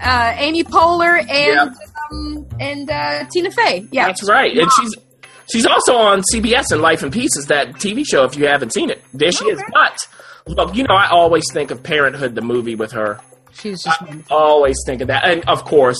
uh, 0.04 0.34
Amy 0.38 0.64
Poehler 0.64 1.20
and 1.30 1.76
um, 2.12 2.48
and 2.60 2.90
uh, 2.90 3.26
Tina 3.34 3.52
Fey. 3.52 3.88
Yeah, 3.92 4.08
That's 4.08 4.28
right, 4.30 4.56
and 4.58 4.70
she's 4.80 4.96
she's 5.52 5.66
also 5.66 5.96
on 5.96 6.22
CBS 6.34 6.72
in 6.72 6.82
Life 6.82 7.04
in 7.04 7.12
Pieces, 7.12 7.48
that 7.48 7.74
TV 7.74 8.04
show. 8.06 8.24
If 8.24 8.36
you 8.38 8.48
haven't 8.48 8.72
seen 8.74 8.90
it, 8.90 9.02
there 9.14 9.32
she 9.32 9.46
is. 9.46 9.62
But 9.74 9.98
look, 10.48 10.76
you 10.76 10.84
know, 10.84 10.96
I 10.96 11.10
always 11.10 11.44
think 11.52 11.72
of 11.72 11.82
Parenthood, 11.84 12.36
the 12.36 12.42
movie 12.42 12.76
with 12.76 12.92
her. 12.94 13.20
she's 13.52 13.84
just. 13.84 14.02
I 14.04 14.20
always 14.30 14.78
think 14.86 15.02
of 15.02 15.08
that, 15.08 15.26
and 15.26 15.44
of 15.50 15.66
course, 15.66 16.00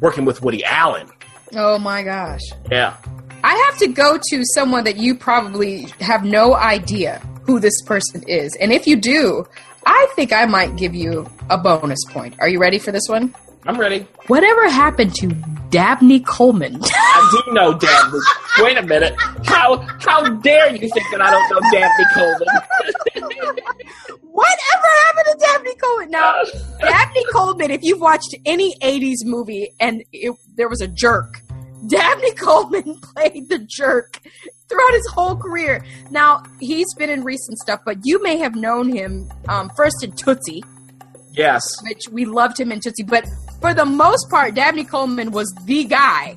working 0.00 0.24
with 0.24 0.42
Woody 0.42 0.64
Allen. 0.64 1.08
Oh 1.54 1.78
my 1.78 2.02
gosh. 2.02 2.42
Yeah. 2.70 2.96
I 3.42 3.54
have 3.66 3.78
to 3.78 3.88
go 3.88 4.18
to 4.30 4.42
someone 4.54 4.84
that 4.84 4.96
you 4.96 5.14
probably 5.14 5.86
have 6.00 6.24
no 6.24 6.54
idea 6.54 7.18
who 7.44 7.58
this 7.58 7.80
person 7.82 8.22
is. 8.28 8.54
And 8.56 8.72
if 8.72 8.86
you 8.86 8.96
do, 8.96 9.46
I 9.86 10.06
think 10.14 10.32
I 10.32 10.44
might 10.44 10.76
give 10.76 10.94
you 10.94 11.28
a 11.48 11.56
bonus 11.56 11.98
point. 12.10 12.36
Are 12.38 12.48
you 12.48 12.60
ready 12.60 12.78
for 12.78 12.92
this 12.92 13.08
one? 13.08 13.34
I'm 13.66 13.78
ready. 13.78 14.06
Whatever 14.26 14.68
happened 14.70 15.14
to 15.16 15.26
Dabney 15.70 16.20
Coleman? 16.20 16.80
I 16.84 17.42
do 17.46 17.52
know 17.52 17.74
Dabney. 17.76 18.20
Wait 18.58 18.78
a 18.78 18.82
minute. 18.82 19.14
How 19.44 19.76
how 20.00 20.28
dare 20.36 20.70
you 20.70 20.78
think 20.78 21.06
that 21.12 21.20
I 21.20 21.30
don't 21.30 21.50
know 21.50 21.60
Dabney 21.70 22.04
Coleman? 22.14 22.48
Whatever 24.40 24.88
happened 25.06 25.26
to 25.40 25.46
Dabney 25.46 25.74
Coleman? 25.76 26.10
Now, 26.10 26.34
Dabney 26.80 27.24
Coleman, 27.32 27.70
if 27.70 27.82
you've 27.82 28.00
watched 28.00 28.34
any 28.46 28.74
80s 28.78 29.24
movie 29.24 29.70
and 29.78 30.02
it, 30.12 30.34
there 30.56 30.68
was 30.68 30.80
a 30.80 30.88
jerk, 30.88 31.40
Dabney 31.86 32.32
Coleman 32.46 32.98
played 33.00 33.48
the 33.48 33.58
jerk 33.68 34.18
throughout 34.68 34.92
his 34.92 35.06
whole 35.08 35.36
career. 35.36 35.84
Now, 36.10 36.42
he's 36.60 36.92
been 36.94 37.10
in 37.10 37.24
recent 37.24 37.58
stuff, 37.58 37.80
but 37.84 37.98
you 38.04 38.22
may 38.22 38.38
have 38.38 38.54
known 38.54 38.88
him 38.90 39.30
um, 39.48 39.70
first 39.76 40.02
in 40.02 40.12
Tootsie. 40.12 40.62
yes. 41.32 41.62
which 41.82 42.02
we 42.10 42.24
loved 42.24 42.58
him 42.58 42.70
in 42.72 42.80
Tootsie. 42.80 43.02
But 43.02 43.26
for 43.60 43.74
the 43.74 43.84
most 43.84 44.30
part, 44.30 44.54
Dabney 44.54 44.84
Coleman 44.84 45.32
was 45.32 45.52
the 45.64 45.84
guy, 45.84 46.36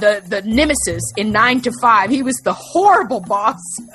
the 0.00 0.22
the 0.26 0.42
nemesis 0.42 1.02
in 1.16 1.30
Nine 1.32 1.60
to 1.62 1.72
Five. 1.80 2.10
He 2.10 2.22
was 2.22 2.36
the 2.44 2.52
horrible 2.52 3.20
boss 3.20 3.60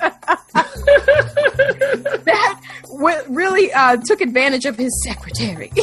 that 2.24 2.60
w- 2.90 3.22
really 3.28 3.72
uh, 3.72 3.96
took 3.98 4.20
advantage 4.20 4.64
of 4.64 4.76
his 4.76 4.92
secretary. 5.04 5.72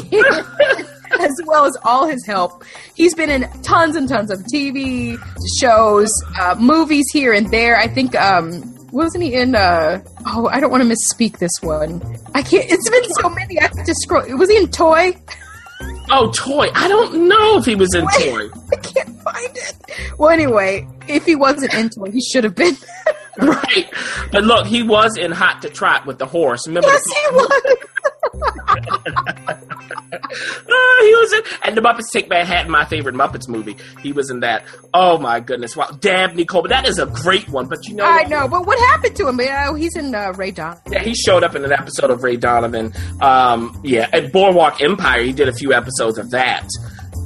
As 1.19 1.39
well 1.45 1.65
as 1.65 1.77
all 1.83 2.07
his 2.07 2.25
help. 2.25 2.63
He's 2.95 3.13
been 3.13 3.29
in 3.29 3.47
tons 3.61 3.95
and 3.95 4.09
tons 4.09 4.31
of 4.31 4.39
TV 4.51 5.15
shows, 5.61 6.11
uh, 6.39 6.55
movies 6.59 7.05
here 7.13 7.33
and 7.33 7.51
there. 7.51 7.77
I 7.77 7.87
think, 7.87 8.15
um, 8.15 8.63
wasn't 8.91 9.23
he 9.23 9.35
in, 9.35 9.53
uh, 9.53 10.01
oh, 10.25 10.47
I 10.47 10.59
don't 10.59 10.71
want 10.71 10.81
to 10.81 10.89
misspeak 10.89 11.37
this 11.37 11.51
one. 11.61 12.01
I 12.33 12.41
can't, 12.41 12.65
it's 12.67 12.89
been 12.89 13.03
so 13.21 13.29
many, 13.29 13.59
I 13.59 13.63
have 13.65 13.73
to 13.73 13.93
scroll. 14.01 14.23
Was 14.37 14.49
he 14.49 14.57
in 14.57 14.71
Toy? 14.71 15.15
Oh, 16.11 16.31
Toy. 16.31 16.69
I 16.75 16.87
don't 16.87 17.27
know 17.27 17.57
if 17.57 17.65
he 17.65 17.75
was 17.75 17.93
in 17.95 18.01
Toy. 18.05 18.49
I 18.71 18.75
can't 18.77 19.21
find 19.21 19.55
it. 19.57 19.73
Well, 20.17 20.29
anyway, 20.29 20.87
if 21.07 21.25
he 21.25 21.35
wasn't 21.35 21.73
in 21.73 21.89
Toy, 21.89 22.11
he 22.11 22.21
should 22.21 22.43
have 22.43 22.55
been. 22.55 22.75
right. 23.37 23.89
But 24.31 24.43
look, 24.43 24.67
he 24.67 24.83
was 24.83 25.17
in 25.17 25.31
Hot 25.31 25.61
to 25.63 25.69
Trot 25.69 26.05
with 26.05 26.19
the 26.19 26.25
horse. 26.25 26.67
Remember? 26.67 26.87
yes, 26.89 27.03
the- 27.03 27.15
he 27.29 27.35
was. 27.35 27.77
Ah, 30.15 30.97
he 31.01 31.15
was 31.15 31.33
in, 31.33 31.41
and 31.63 31.77
the 31.77 31.81
Muppets 31.81 32.11
Take 32.11 32.29
Manhattan, 32.29 32.71
my 32.71 32.85
favorite 32.85 33.15
Muppets 33.15 33.47
movie. 33.47 33.77
He 34.01 34.11
was 34.11 34.29
in 34.29 34.41
that. 34.41 34.63
Oh 34.93 35.17
my 35.17 35.39
goodness! 35.39 35.75
Wow, 35.75 35.89
Dabney 35.99 36.45
Coleman. 36.45 36.69
That 36.69 36.87
is 36.87 36.99
a 36.99 37.05
great 37.05 37.49
one. 37.49 37.67
But 37.67 37.87
you 37.87 37.95
know, 37.95 38.05
I 38.05 38.23
know, 38.23 38.47
but 38.47 38.65
what 38.65 38.79
happened 38.89 39.15
to 39.17 39.27
him? 39.27 39.39
Oh, 39.41 39.73
he's 39.73 39.95
in 39.95 40.13
uh, 40.13 40.33
Ray 40.33 40.51
Don. 40.51 40.79
Yeah, 40.89 41.01
he 41.01 41.15
showed 41.15 41.43
up 41.43 41.55
in 41.55 41.65
an 41.65 41.71
episode 41.71 42.09
of 42.09 42.23
Ray 42.23 42.37
Donovan. 42.37 42.93
Um, 43.21 43.79
yeah, 43.83 44.09
at 44.13 44.31
Boardwalk 44.31 44.81
Empire, 44.81 45.23
he 45.23 45.33
did 45.33 45.47
a 45.47 45.53
few 45.53 45.73
episodes 45.73 46.17
of 46.17 46.31
that. 46.31 46.67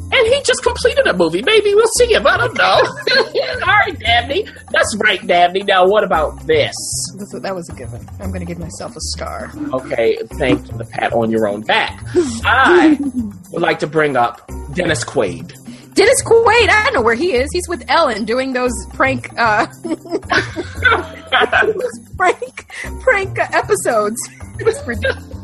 And 0.10 0.28
he 0.28 0.42
just 0.44 0.64
completed 0.64 1.06
a 1.06 1.14
movie. 1.14 1.42
Maybe 1.42 1.76
we'll 1.76 1.86
see 1.98 2.14
him. 2.14 2.26
I 2.26 2.38
don't 2.38 2.58
know. 2.58 2.64
All 2.64 3.68
right, 3.68 4.00
Dabney. 4.00 4.48
That's 4.72 4.96
right, 5.04 5.26
Dabney. 5.26 5.64
Now, 5.64 5.86
what 5.86 6.04
about 6.04 6.48
this? 6.48 6.74
That's 7.18 7.38
that 7.42 7.54
was 7.54 7.70
a 7.70 7.74
one. 7.88 8.08
I'm 8.22 8.30
going 8.30 8.40
to 8.40 8.46
give 8.46 8.58
myself 8.58 8.96
a 8.96 9.02
star. 9.02 9.52
Okay, 9.74 10.18
thank 10.38 10.72
you, 10.72 10.78
the 10.78 10.86
pat 10.86 11.14
on 11.14 11.30
your 11.30 11.48
own 11.48 11.62
back. 11.62 12.02
I 12.46 12.98
would 13.52 13.62
like 13.62 13.80
to 13.80 13.88
bring 13.88 14.16
up 14.16 14.50
Dennis 14.74 15.04
Quaid. 15.04 15.54
Dennis 15.94 16.24
Quaid, 16.24 16.70
I 16.70 16.84
don't 16.84 16.94
know 16.94 17.02
where 17.02 17.16
he 17.16 17.34
is. 17.34 17.50
He's 17.52 17.68
with 17.68 17.84
Ellen 17.88 18.24
doing 18.24 18.54
those 18.54 18.72
prank, 18.94 19.30
uh, 19.38 19.66
prank, 22.18 22.68
prank 23.02 23.40
uh, 23.40 23.48
episodes. 23.52 24.18
It 24.60 24.66
was 24.66 24.86
ridiculous. 24.86 25.37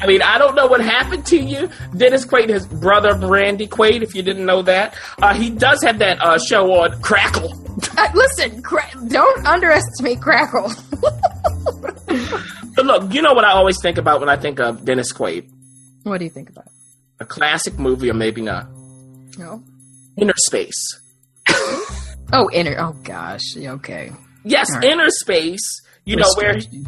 I 0.00 0.06
mean, 0.06 0.20
I 0.22 0.36
don't 0.38 0.54
know 0.54 0.66
what 0.66 0.80
happened 0.82 1.24
to 1.26 1.38
you. 1.38 1.70
Dennis 1.96 2.26
Quaid, 2.26 2.48
his 2.50 2.66
brother 2.66 3.14
Randy 3.14 3.66
Quaid, 3.66 4.02
if 4.02 4.14
you 4.14 4.22
didn't 4.22 4.44
know 4.44 4.60
that. 4.62 4.94
Uh, 5.22 5.32
he 5.34 5.48
does 5.50 5.82
have 5.82 5.98
that 6.00 6.20
uh, 6.20 6.38
show 6.38 6.70
on 6.82 7.00
Crackle. 7.00 7.52
Uh, 7.96 8.08
listen, 8.14 8.62
cra- 8.62 8.90
don't 9.08 9.46
underestimate 9.46 10.20
Crackle. 10.20 10.70
But 12.74 12.84
look, 12.84 13.14
you 13.14 13.22
know 13.22 13.32
what 13.32 13.44
I 13.44 13.52
always 13.52 13.80
think 13.80 13.96
about 13.96 14.20
when 14.20 14.28
I 14.28 14.36
think 14.36 14.60
of 14.60 14.84
Dennis 14.84 15.12
Quaid? 15.12 15.48
what 16.02 16.18
do 16.18 16.24
you 16.24 16.30
think 16.30 16.50
about? 16.50 16.66
A 17.20 17.24
classic 17.24 17.78
movie, 17.78 18.10
or 18.10 18.14
maybe 18.14 18.42
not. 18.42 18.66
No. 19.38 19.62
Inner 20.18 20.34
Space. 20.36 21.00
Oh, 22.32 22.50
inner. 22.52 22.76
Oh 22.78 22.92
gosh. 23.02 23.56
Okay. 23.56 24.12
Yes, 24.44 24.70
right. 24.74 24.84
Inner 24.84 25.08
Space. 25.08 25.80
You 26.04 26.16
We're 26.16 26.22
know 26.22 26.32
where? 26.36 26.60
stretching. 26.60 26.86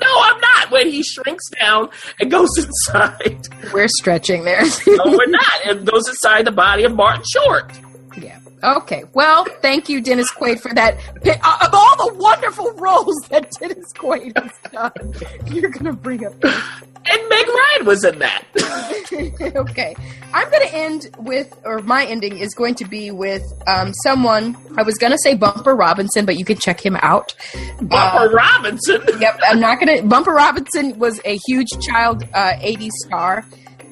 No, 0.00 0.08
I'm 0.22 0.40
not. 0.40 0.70
When 0.70 0.88
he 0.90 1.02
shrinks 1.02 1.44
down 1.60 1.88
and 2.20 2.30
goes 2.30 2.48
inside. 2.58 3.46
We're 3.72 3.88
stretching 3.88 4.44
there. 4.44 4.62
No, 4.86 5.04
we're 5.06 5.26
not. 5.26 5.60
It 5.66 5.84
goes 5.84 6.08
inside 6.08 6.46
the 6.46 6.52
body 6.52 6.84
of 6.84 6.94
Martin 6.94 7.22
Short. 7.32 7.72
yeah. 8.20 8.39
Okay. 8.62 9.04
Well, 9.14 9.44
thank 9.62 9.88
you, 9.88 10.00
Dennis 10.00 10.30
Quaid, 10.32 10.60
for 10.60 10.72
that. 10.74 10.96
uh, 11.24 11.58
Of 11.66 11.74
all 11.74 12.08
the 12.08 12.14
wonderful 12.14 12.72
roles 12.74 13.16
that 13.30 13.50
Dennis 13.58 13.92
Quaid 13.94 14.36
has 14.38 14.52
done, 14.72 15.14
you're 15.54 15.70
gonna 15.70 15.92
bring 15.92 16.24
up. 16.26 16.34
And 16.42 17.28
Meg 17.30 17.46
Ryan 17.48 17.86
was 17.86 18.04
in 18.04 18.18
that. 18.18 18.44
okay. 19.56 19.96
I'm 20.34 20.50
going 20.50 20.68
to 20.68 20.74
end 20.74 21.08
with, 21.18 21.58
or 21.64 21.80
my 21.80 22.04
ending 22.04 22.36
is 22.38 22.54
going 22.54 22.74
to 22.76 22.84
be 22.84 23.10
with 23.10 23.42
um, 23.66 23.92
someone. 24.04 24.54
I 24.76 24.82
was 24.82 24.96
going 24.96 25.10
to 25.10 25.18
say 25.18 25.34
Bumper 25.34 25.74
Robinson, 25.74 26.26
but 26.26 26.38
you 26.38 26.44
can 26.44 26.58
check 26.58 26.78
him 26.84 26.96
out. 27.00 27.34
Bumper 27.80 28.28
Robinson. 28.34 29.02
Yep, 29.18 29.40
I'm 29.48 29.60
not 29.60 29.80
going 29.80 29.96
to. 30.02 30.06
Bumper 30.06 30.32
Robinson 30.32 30.98
was 30.98 31.20
a 31.24 31.38
huge 31.46 31.68
child 31.80 32.22
uh, 32.34 32.52
80s 32.60 32.90
star. 33.06 33.44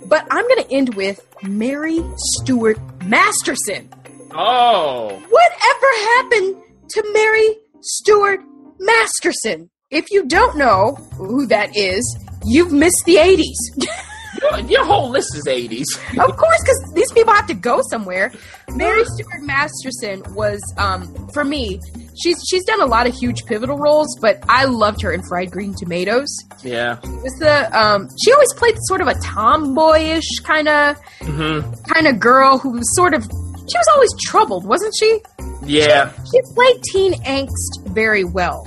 But 0.07 0.27
I'm 0.31 0.47
going 0.47 0.65
to 0.65 0.71
end 0.73 0.95
with 0.95 1.27
Mary 1.43 2.01
Stuart 2.17 2.79
Masterson. 3.05 3.89
Oh. 4.33 5.11
Whatever 5.29 5.87
happened 6.17 6.63
to 6.91 7.11
Mary 7.13 7.57
Stuart 7.81 8.41
Masterson? 8.79 9.71
If 9.91 10.11
you 10.11 10.27
don't 10.27 10.57
know 10.57 10.95
who 11.17 11.47
that 11.47 11.77
is, 11.77 12.05
you've 12.45 12.73
missed 12.73 13.03
the 13.07 13.17
80s. 13.17 14.69
Your, 14.69 14.85
whole 14.85 15.09
list 15.11 15.35
is 15.35 15.45
80s. 15.47 15.85
of 16.19 16.37
course, 16.37 16.59
because 16.61 16.93
these 16.95 17.11
people 17.13 17.33
have 17.33 17.47
to 17.47 17.55
go 17.55 17.81
somewhere. 17.91 18.31
Mary 18.71 19.05
Stuart 19.05 19.43
Masterson 19.43 20.23
was, 20.35 20.61
um, 20.77 21.29
for 21.31 21.45
me, 21.45 21.81
she's 22.23 22.37
she's 22.49 22.65
done 22.65 22.81
a 22.81 22.87
lot 22.87 23.07
of 23.07 23.15
huge 23.15 23.47
pivotal 23.47 23.79
roles, 23.79 24.17
but 24.21 24.39
I 24.49 24.65
loved 24.65 25.01
her 25.03 25.13
in 25.13 25.23
Fried 25.29 25.51
Green 25.51 25.75
Tomatoes. 25.75 26.29
Yeah. 26.63 26.99
It 27.03 27.23
was 27.23 27.35
the 27.41 27.79
um, 27.79 28.09
she 28.23 28.33
always 28.33 28.53
played 28.55 28.77
sort 28.83 29.01
of 29.01 29.09
a 29.09 29.15
tomboyish 29.15 30.41
kind 30.45 30.69
of 30.69 30.97
hmm 31.21 31.61
kind 31.93 32.07
of 32.07 32.21
girl 32.21 32.59
who 32.59 32.71
was 32.71 32.95
sort 32.95 33.15
of 33.15 33.27
she 33.71 33.79
was 33.79 33.89
always 33.95 34.11
troubled, 34.27 34.65
wasn't 34.65 34.95
she? 34.99 35.21
Yeah. 35.65 36.13
She 36.31 36.41
played 36.55 36.83
teen 36.83 37.13
angst 37.25 37.87
very 37.89 38.25
well. 38.25 38.67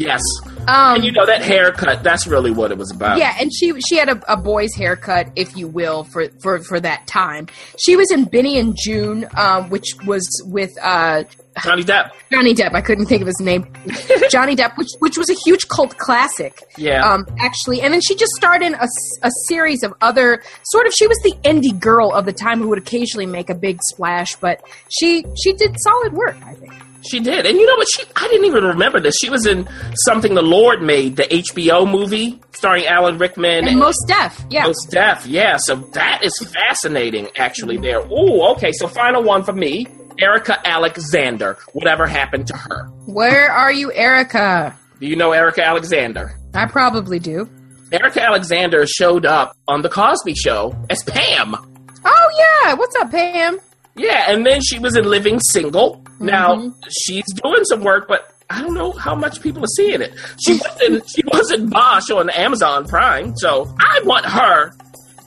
Yes. 0.00 0.22
Um, 0.66 0.96
And 0.96 1.04
you 1.04 1.12
know 1.12 1.26
that 1.26 1.42
haircut, 1.42 2.02
that's 2.02 2.26
really 2.26 2.50
what 2.50 2.72
it 2.72 2.78
was 2.78 2.90
about. 2.90 3.18
Yeah, 3.18 3.36
and 3.38 3.50
she 3.54 3.78
she 3.88 3.96
had 3.96 4.08
a, 4.08 4.32
a 4.32 4.36
boy's 4.36 4.74
haircut, 4.74 5.28
if 5.36 5.54
you 5.56 5.68
will, 5.68 6.04
for, 6.04 6.28
for 6.42 6.58
for 6.60 6.80
that 6.80 7.06
time. 7.06 7.48
She 7.78 7.96
was 7.96 8.10
in 8.10 8.24
Benny 8.24 8.58
and 8.58 8.74
Joon, 8.82 9.28
um, 9.36 9.68
which 9.68 9.94
was 10.06 10.26
with 10.46 10.70
uh, 10.82 11.24
Johnny 11.62 11.84
Depp. 11.84 12.12
Johnny 12.32 12.54
Depp. 12.54 12.74
I 12.74 12.80
couldn't 12.80 13.06
think 13.06 13.20
of 13.20 13.26
his 13.26 13.40
name. 13.40 13.70
Johnny 14.30 14.56
Depp, 14.56 14.78
which 14.78 14.88
which 15.00 15.18
was 15.18 15.28
a 15.28 15.34
huge 15.44 15.68
cult 15.68 15.98
classic. 15.98 16.62
Yeah. 16.78 17.06
Um, 17.06 17.26
actually, 17.38 17.82
and 17.82 17.92
then 17.92 18.00
she 18.00 18.14
just 18.14 18.32
starred 18.32 18.62
in 18.62 18.74
a, 18.74 18.88
a 19.22 19.30
series 19.48 19.82
of 19.82 19.92
other 20.00 20.42
sort 20.64 20.86
of. 20.86 20.94
She 20.94 21.06
was 21.08 21.18
the 21.18 21.34
indie 21.44 21.78
girl 21.78 22.10
of 22.14 22.24
the 22.24 22.32
time 22.32 22.60
who 22.60 22.68
would 22.68 22.78
occasionally 22.78 23.26
make 23.26 23.50
a 23.50 23.54
big 23.54 23.80
splash, 23.82 24.34
but 24.36 24.62
she 24.88 25.26
she 25.42 25.52
did 25.52 25.76
solid 25.80 26.14
work. 26.14 26.36
I 26.46 26.54
think. 26.54 26.72
She 27.02 27.20
did. 27.20 27.46
And 27.46 27.56
you 27.56 27.66
know 27.66 27.76
what? 27.76 27.88
She 27.90 28.02
I 28.16 28.28
didn't 28.28 28.46
even 28.46 28.64
remember 28.64 29.00
this. 29.00 29.16
She 29.20 29.30
was 29.30 29.46
in 29.46 29.68
something 30.04 30.34
the 30.34 30.42
Lord 30.42 30.82
made, 30.82 31.16
the 31.16 31.22
HBO 31.24 31.90
movie 31.90 32.40
starring 32.52 32.86
Alan 32.86 33.18
Rickman 33.18 33.66
And 33.66 33.78
Mos 33.78 33.94
Def, 34.06 34.44
yeah. 34.50 34.66
Mos 34.66 34.84
Def, 34.86 35.26
yeah. 35.26 35.56
So 35.58 35.76
that 35.94 36.22
is 36.22 36.36
fascinating, 36.38 37.28
actually. 37.36 37.78
There. 37.78 38.00
Ooh, 38.00 38.42
okay. 38.52 38.72
So 38.72 38.86
final 38.86 39.22
one 39.22 39.44
for 39.44 39.52
me, 39.54 39.86
Erika 40.18 40.58
Alexander. 40.66 41.56
Whatever 41.72 42.06
happened 42.06 42.46
to 42.48 42.56
her? 42.56 42.86
Where 43.06 43.50
are 43.50 43.72
you, 43.72 43.90
Erika? 43.92 44.76
Do 45.00 45.06
you 45.06 45.16
know 45.16 45.32
Erika 45.32 45.64
Alexander? 45.64 46.36
I 46.54 46.66
probably 46.66 47.18
do. 47.18 47.48
Erika 47.92 48.22
Alexander 48.22 48.86
showed 48.86 49.24
up 49.24 49.56
on 49.66 49.82
the 49.82 49.88
Cosby 49.88 50.34
Show 50.34 50.76
as 50.90 51.02
Pam. 51.04 51.56
Oh 52.04 52.30
yeah, 52.38 52.74
what's 52.74 52.94
up, 52.96 53.10
Pam? 53.10 53.58
Yeah, 53.96 54.30
and 54.30 54.46
then 54.46 54.60
she 54.60 54.78
was 54.78 54.96
in 54.96 55.04
Living 55.04 55.40
Single. 55.40 55.99
Now 56.20 56.54
Mhm. 56.56 56.74
she's 56.90 57.24
doing 57.42 57.64
some 57.64 57.82
work, 57.82 58.06
but 58.08 58.30
I 58.50 58.60
don't 58.62 58.74
know 58.74 58.92
how 58.92 59.14
much 59.14 59.40
people 59.40 59.62
are 59.64 59.74
seeing 59.76 60.02
it. 60.02 60.12
She 60.44 60.54
wasn't 60.58 61.08
she 61.08 61.22
was 61.32 61.50
in 61.52 61.68
Bosch 61.68 62.10
on 62.10 62.30
Amazon 62.30 62.86
Prime, 62.86 63.32
so 63.36 63.72
I 63.80 64.00
want 64.04 64.26
her. 64.26 64.72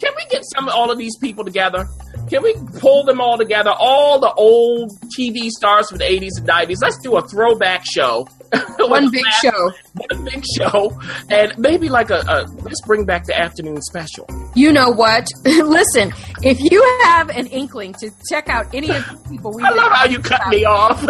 Can 0.02 0.12
we 0.18 0.26
get 0.30 0.44
some 0.56 0.68
all 0.70 0.92
of 0.92 0.98
these 0.98 1.18
people 1.18 1.46
together? 1.46 1.88
Can 2.30 2.44
we 2.44 2.54
pull 2.80 3.04
them 3.04 3.22
all 3.22 3.38
together? 3.38 3.72
All 3.78 4.20
the 4.20 4.32
old 4.34 4.92
TV 5.18 5.50
stars 5.50 5.90
from 5.90 5.98
the 6.00 6.10
eighties 6.10 6.34
and 6.38 6.46
nineties. 6.48 6.80
Let's 6.82 6.98
do 7.00 7.16
a 7.16 7.28
throwback 7.28 7.84
show. 7.86 8.28
One 8.80 9.10
big 9.10 9.26
show. 9.42 9.72
One 10.10 10.26
big 10.26 10.44
show, 10.58 11.00
and 11.30 11.58
maybe 11.58 11.90
like 11.90 12.10
a, 12.10 12.24
a 12.28 12.46
let's 12.62 12.82
bring 12.82 13.06
back 13.06 13.26
the 13.26 13.38
afternoon 13.38 13.82
special. 13.82 14.28
You 14.56 14.72
know 14.72 14.90
what? 14.90 15.28
Listen, 15.46 16.14
if 16.44 16.60
you 16.60 16.84
have 17.04 17.30
an 17.30 17.48
inkling 17.48 17.94
to 17.96 18.12
check 18.30 18.50
out 18.50 18.68
any 18.74 18.90
of 18.90 19.06
the 19.06 19.30
people 19.30 19.54
we 19.54 19.64
I 19.64 19.70
love 19.70 19.92
how 19.92 20.06
you 20.06 20.20
cut 20.20 20.48
me 20.50 20.66
off. 20.66 21.02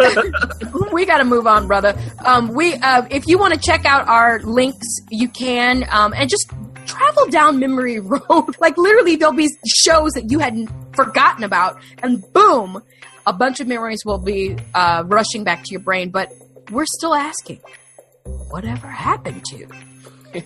we 0.92 1.04
got 1.04 1.18
to 1.18 1.24
move 1.24 1.46
on, 1.46 1.66
brother. 1.66 1.94
Um, 2.24 2.48
we, 2.48 2.74
uh, 2.74 3.06
if 3.10 3.26
you 3.26 3.38
want 3.38 3.54
to 3.54 3.60
check 3.60 3.84
out 3.84 4.06
our 4.08 4.40
links, 4.40 4.86
you 5.10 5.28
can, 5.28 5.84
um, 5.90 6.14
and 6.14 6.30
just 6.30 6.50
travel 6.86 7.26
down 7.26 7.58
memory 7.58 8.00
road. 8.00 8.56
like 8.60 8.76
literally, 8.76 9.16
there'll 9.16 9.34
be 9.34 9.50
shows 9.66 10.12
that 10.12 10.30
you 10.30 10.38
hadn't 10.38 10.70
forgotten 10.94 11.44
about, 11.44 11.80
and 12.02 12.24
boom, 12.32 12.82
a 13.26 13.32
bunch 13.32 13.60
of 13.60 13.66
memories 13.66 14.02
will 14.04 14.18
be 14.18 14.56
uh, 14.74 15.02
rushing 15.06 15.44
back 15.44 15.62
to 15.64 15.70
your 15.70 15.80
brain. 15.80 16.10
But 16.10 16.32
we're 16.70 16.86
still 16.86 17.14
asking, 17.14 17.60
whatever 18.50 18.88
happened 18.88 19.42
to? 19.50 19.66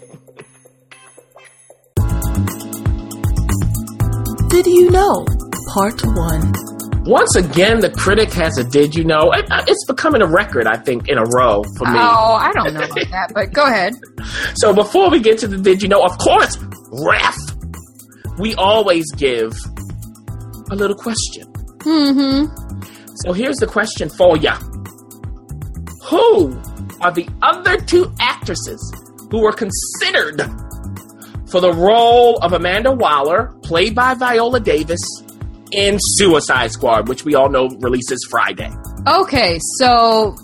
Did 4.48 4.66
you 4.66 4.90
know 4.90 5.24
Part 5.74 6.00
1. 6.04 6.52
Once 7.04 7.36
again, 7.36 7.80
the 7.80 7.90
critic 7.90 8.32
has 8.32 8.56
a 8.58 8.64
did 8.64 8.94
you 8.94 9.04
know? 9.04 9.30
It- 9.32 9.46
It's 9.68 9.84
becoming 9.86 10.22
a 10.22 10.26
record, 10.26 10.66
I 10.66 10.76
think, 10.76 11.08
in 11.08 11.18
a 11.18 11.24
row 11.24 11.62
for 11.76 11.84
me. 11.86 11.98
Oh, 11.98 12.34
I 12.34 12.50
don't 12.54 12.72
know 12.74 12.80
about 12.80 13.10
that, 13.10 13.30
but 13.34 13.52
go 13.52 13.64
ahead. 13.66 13.92
So 14.56 14.72
before 14.74 15.08
we 15.10 15.20
get 15.20 15.38
to 15.38 15.48
the 15.48 15.56
did 15.58 15.82
you 15.82 15.88
know, 15.88 16.02
of 16.04 16.16
course, 16.18 16.58
ref, 16.92 17.36
we 18.38 18.54
always 18.56 19.04
give 19.16 19.52
a 20.70 20.74
little 20.76 20.96
question. 20.96 21.46
Mm-hmm. 21.84 22.82
So 23.24 23.32
here's 23.32 23.56
the 23.56 23.66
question 23.66 24.08
for 24.10 24.36
ya. 24.36 24.58
Who 26.08 26.60
are 27.00 27.12
the 27.12 27.28
other 27.42 27.76
two 27.78 28.12
actresses 28.20 28.80
who 29.30 29.40
were 29.40 29.52
considered 29.52 30.40
for 31.50 31.60
the 31.60 31.72
role 31.72 32.38
of 32.38 32.52
Amanda 32.52 32.92
Waller, 32.92 33.54
played 33.62 33.94
by 33.94 34.14
Viola 34.14 34.60
Davis, 34.60 35.00
in 35.70 35.98
Suicide 36.00 36.70
Squad, 36.72 37.08
which 37.08 37.24
we 37.24 37.34
all 37.34 37.50
know 37.50 37.68
releases 37.80 38.26
Friday? 38.30 38.70
Okay, 39.06 39.58
so 39.78 40.34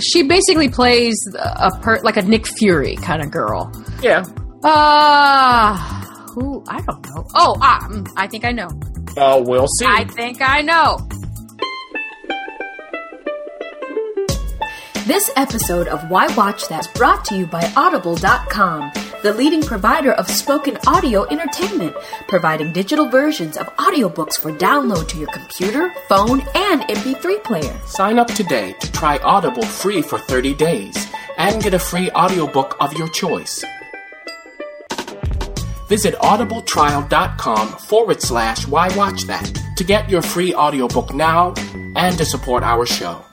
she 0.00 0.22
basically 0.22 0.68
plays 0.68 1.16
a 1.36 1.70
per 1.80 2.00
like 2.02 2.16
a 2.16 2.22
Nick 2.22 2.46
Fury 2.46 2.96
kind 2.96 3.22
of 3.22 3.30
girl. 3.30 3.72
Yeah. 4.02 4.24
Uh 4.62 5.76
who 6.34 6.62
I 6.68 6.80
don't 6.82 7.04
know. 7.06 7.26
Oh, 7.34 7.56
ah, 7.60 7.88
mm, 7.90 8.06
I 8.16 8.26
think 8.26 8.44
I 8.44 8.52
know. 8.52 8.68
Oh, 9.16 9.42
we'll 9.42 9.66
see. 9.78 9.86
I 9.86 10.04
think 10.04 10.42
I 10.42 10.60
know. 10.60 10.98
This 15.06 15.30
episode 15.36 15.86
of 15.86 16.10
Why 16.10 16.26
Watch 16.34 16.66
That 16.66 16.80
is 16.80 16.88
brought 16.88 17.24
to 17.26 17.36
you 17.36 17.46
by 17.46 17.72
Audible.com, 17.76 18.90
the 19.22 19.32
leading 19.34 19.62
provider 19.62 20.10
of 20.10 20.28
spoken 20.28 20.76
audio 20.84 21.22
entertainment, 21.28 21.94
providing 22.26 22.72
digital 22.72 23.08
versions 23.08 23.56
of 23.56 23.68
audiobooks 23.76 24.34
for 24.34 24.50
download 24.50 25.06
to 25.10 25.16
your 25.16 25.28
computer, 25.28 25.94
phone, 26.08 26.40
and 26.56 26.82
MP3 26.82 27.44
player. 27.44 27.72
Sign 27.86 28.18
up 28.18 28.26
today 28.26 28.72
to 28.80 28.90
try 28.90 29.18
Audible 29.18 29.62
free 29.62 30.02
for 30.02 30.18
30 30.18 30.54
days 30.54 31.06
and 31.38 31.62
get 31.62 31.72
a 31.72 31.78
free 31.78 32.10
audiobook 32.10 32.76
of 32.80 32.92
your 32.94 33.08
choice. 33.10 33.64
Visit 35.86 36.16
audibletrial.com 36.16 37.68
forward 37.68 38.20
slash 38.20 38.66
why 38.66 38.88
watch 38.96 39.22
that 39.28 39.56
to 39.76 39.84
get 39.84 40.10
your 40.10 40.22
free 40.22 40.52
audiobook 40.52 41.14
now 41.14 41.54
and 41.94 42.18
to 42.18 42.24
support 42.24 42.64
our 42.64 42.84
show. 42.84 43.24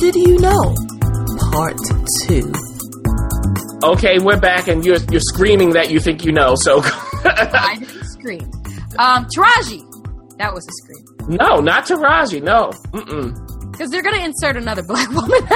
Did 0.00 0.14
you 0.16 0.38
know? 0.38 0.74
Part 1.52 1.76
2. 2.26 2.52
okay, 3.84 4.18
we're 4.18 4.40
back, 4.40 4.66
and 4.68 4.84
you're 4.84 4.98
you're 5.10 5.20
screaming 5.20 5.70
that 5.70 5.90
you 5.90 6.00
think 6.00 6.24
you 6.24 6.32
know. 6.32 6.54
So 6.56 6.80
I 6.84 7.76
didn't 7.78 8.04
scream. 8.06 8.50
Um, 8.98 9.26
Taraji. 9.36 9.86
That 10.38 10.52
was 10.54 10.66
a 10.66 10.72
scream. 10.72 11.04
no, 11.38 11.60
not 11.60 11.86
Taraji. 11.86 12.42
No. 12.42 12.70
Mm-mm. 12.92 13.34
Because 13.72 13.90
they're 13.90 14.02
gonna 14.02 14.24
insert 14.24 14.56
another 14.56 14.82
black 14.82 15.08
woman. 15.10 15.30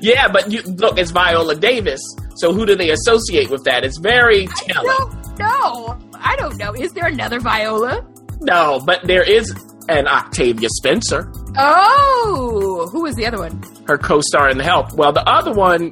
yeah, 0.00 0.28
but 0.32 0.50
you 0.50 0.62
look, 0.62 0.96
it's 0.98 1.10
Viola 1.10 1.54
Davis. 1.56 2.00
So 2.36 2.52
who 2.52 2.64
do 2.66 2.76
they 2.76 2.90
associate 2.90 3.50
with 3.50 3.64
that? 3.64 3.84
It's 3.84 3.98
very 3.98 4.46
I 4.48 4.52
telling. 4.72 4.86
don't 4.96 5.38
know. 5.38 5.98
I 6.14 6.36
don't 6.36 6.56
know. 6.56 6.72
Is 6.74 6.92
there 6.92 7.06
another 7.06 7.40
Viola? 7.40 8.06
No, 8.40 8.80
but 8.86 9.00
there 9.04 9.22
is 9.24 9.52
an 9.88 10.06
Octavia 10.06 10.68
Spencer, 10.70 11.32
Oh, 11.56 12.88
who 12.92 13.02
was 13.02 13.14
the 13.16 13.26
other 13.26 13.38
one? 13.38 13.62
her 13.86 13.96
co-star 13.98 14.48
in 14.50 14.58
The 14.58 14.64
Help. 14.64 14.92
Well, 14.92 15.12
the 15.12 15.26
other 15.28 15.52
one 15.52 15.90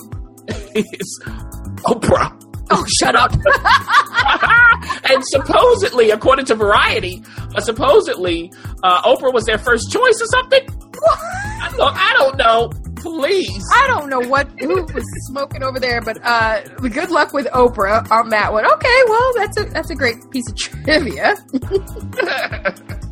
is 0.74 1.20
Oprah. 1.86 2.32
Oh, 2.70 2.84
shut 3.00 3.14
up. 3.16 3.32
and 5.10 5.22
supposedly, 5.26 6.10
according 6.10 6.44
to 6.46 6.54
Variety, 6.54 7.22
uh, 7.54 7.60
supposedly 7.60 8.52
uh, 8.82 9.02
Oprah 9.02 9.32
was 9.32 9.44
their 9.44 9.58
first 9.58 9.90
choice 9.90 10.20
or 10.20 10.26
something. 10.26 10.66
Look, 11.78 11.94
I 11.96 12.12
don't 12.18 12.36
know. 12.36 12.70
Please. 12.96 13.62
I 13.72 13.86
don't 13.86 14.10
know 14.10 14.18
what 14.20 14.48
who 14.58 14.82
was 14.82 15.04
smoking 15.28 15.62
over 15.62 15.78
there, 15.78 16.00
but 16.00 16.18
uh, 16.24 16.62
good 16.88 17.10
luck 17.10 17.32
with 17.32 17.46
Oprah 17.48 18.10
on 18.10 18.30
that 18.30 18.52
one. 18.52 18.66
Okay, 18.66 19.00
well 19.08 19.32
that's 19.36 19.60
a 19.60 19.64
that's 19.66 19.90
a 19.90 19.94
great 19.94 20.16
piece 20.32 20.48
of 20.50 20.56
trivia. 20.56 21.36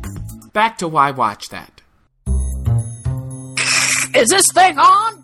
Back 0.55 0.77
to 0.77 0.87
why 0.87 1.11
watch 1.11 1.49
that. 1.49 1.81
Is 4.15 4.29
this 4.29 4.45
thing 4.53 4.77
on? 4.77 5.21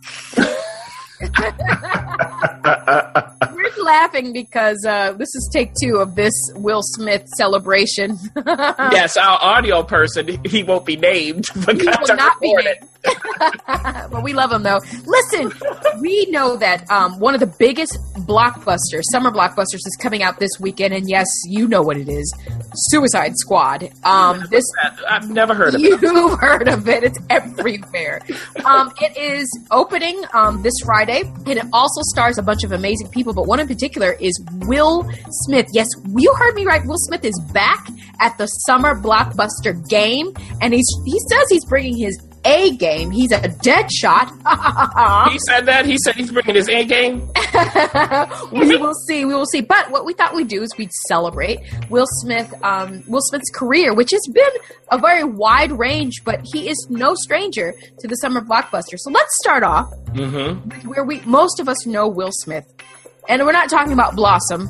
We're 3.56 3.84
laughing 3.84 4.34
because 4.34 4.86
uh, 4.86 5.14
this 5.14 5.34
is 5.34 5.50
take 5.54 5.72
two 5.82 6.00
of 6.00 6.16
this 6.16 6.34
Will 6.56 6.82
Smith 6.84 7.26
celebration. 7.38 8.18
yes, 8.46 9.16
our 9.16 9.40
audio 9.42 9.84
person, 9.84 10.44
he 10.44 10.64
won't 10.64 10.86
be 10.86 10.98
named. 10.98 11.46
He 11.54 11.62
will 11.62 12.16
not 12.18 12.42
be 12.42 12.54
named. 12.54 12.90
But 14.12 14.24
we 14.24 14.34
love 14.34 14.50
them 14.50 14.64
though. 14.64 14.80
Listen, 15.06 15.52
we 16.00 16.26
know 16.28 16.56
that 16.58 16.90
um, 16.90 17.20
one 17.20 17.34
of 17.34 17.40
the 17.40 17.48
biggest 17.48 17.98
blockbusters, 18.28 19.04
summer 19.12 19.32
blockbusters, 19.32 19.76
is 19.86 19.98
coming 20.00 20.24
out 20.24 20.40
this 20.40 20.52
weekend, 20.60 20.94
and 20.94 21.10
yes, 21.10 21.28
you 21.46 21.68
know 21.68 21.82
what 21.82 21.98
it 21.98 22.10
is: 22.10 22.34
Suicide 22.74 23.34
Squad. 23.38 23.90
Um, 24.04 24.46
this 24.50 24.66
I've 25.08 25.30
never 25.30 25.54
heard 25.54 25.76
of 25.76 25.82
it. 25.82 26.02
You've 26.02 26.40
heard 26.40 26.68
of 26.68 26.88
it. 26.88 27.04
It's 27.04 27.20
everywhere. 27.30 28.22
Um, 28.66 28.92
it 29.02 29.18
is 29.18 29.48
opening 29.72 30.22
um, 30.34 30.62
this 30.62 30.74
Friday, 30.84 31.22
and 31.22 31.58
it 31.58 31.66
also 31.74 32.02
stars 32.04 32.38
a 32.38 32.44
bunch 32.44 32.64
of 32.64 32.72
amazing 32.72 33.10
people. 33.10 33.34
But 33.34 33.48
one 33.48 33.60
in 33.60 33.68
particular 33.68 34.14
is 34.20 34.40
Will 34.68 35.10
Smith. 35.30 35.68
Yes, 35.74 35.88
you 36.16 36.34
heard 36.36 36.56
me 36.56 36.66
right. 36.66 36.86
Will 36.86 36.98
Smith 36.98 37.26
is 37.26 37.40
back 37.54 37.88
at 38.20 38.38
the 38.38 38.48
summer 38.48 38.96
blockbuster 38.96 39.88
game, 39.90 40.34
and 40.62 40.74
he's 40.74 40.88
he 41.06 41.20
says 41.30 41.46
he's 41.50 41.66
bringing 41.66 41.98
his 41.98 42.18
A 42.44 42.76
game. 42.78 43.12
He's 43.12 43.32
a 43.32 43.48
dead 43.48 43.92
shot. 43.92 44.32
He 45.32 45.40
said 45.48 45.66
that. 45.68 45.86
He 45.86 45.98
said 46.04 46.16
he's 46.16 46.32
bringing 46.32 46.56
his 46.56 46.68
A 46.70 46.84
game. 46.86 47.30
we 48.52 48.76
will 48.78 48.94
see. 49.08 49.26
We 49.26 49.34
will 49.34 49.46
see. 49.46 49.62
But 49.62 49.92
what 49.92 50.06
we 50.06 50.14
thought 50.14 50.34
we'd 50.34 50.48
do 50.48 50.62
is 50.62 50.70
we'd 50.78 50.92
celebrate 51.08 51.60
Will 51.90 52.08
Smith, 52.22 52.52
um, 52.64 53.04
Will 53.08 53.22
Smith's 53.22 53.50
career, 53.54 53.94
which 53.94 54.10
has 54.12 54.22
been 54.34 54.52
a 54.92 54.98
very 54.98 55.24
wide 55.24 55.72
range, 55.72 56.24
but 56.26 56.42
he 56.52 56.68
is 56.70 56.88
no 56.90 57.14
stranger 57.16 57.74
to 58.00 58.08
the 58.08 58.16
summer 58.16 58.42
blockbuster. 58.42 58.98
So 58.98 59.12
let's 59.12 59.32
start 59.44 59.64
off 59.64 59.92
Mm-hmm. 60.12 60.70
with 60.70 60.84
where 60.88 61.04
we 61.06 61.22
most 61.22 61.60
of 61.62 61.70
us 61.70 61.86
know 61.86 62.08
Will 62.08 62.32
Smith, 62.34 62.66
and 63.30 63.42
we're 63.46 63.52
not 63.54 63.70
talking 63.70 63.94
about 63.94 64.16
Blossom. 64.16 64.68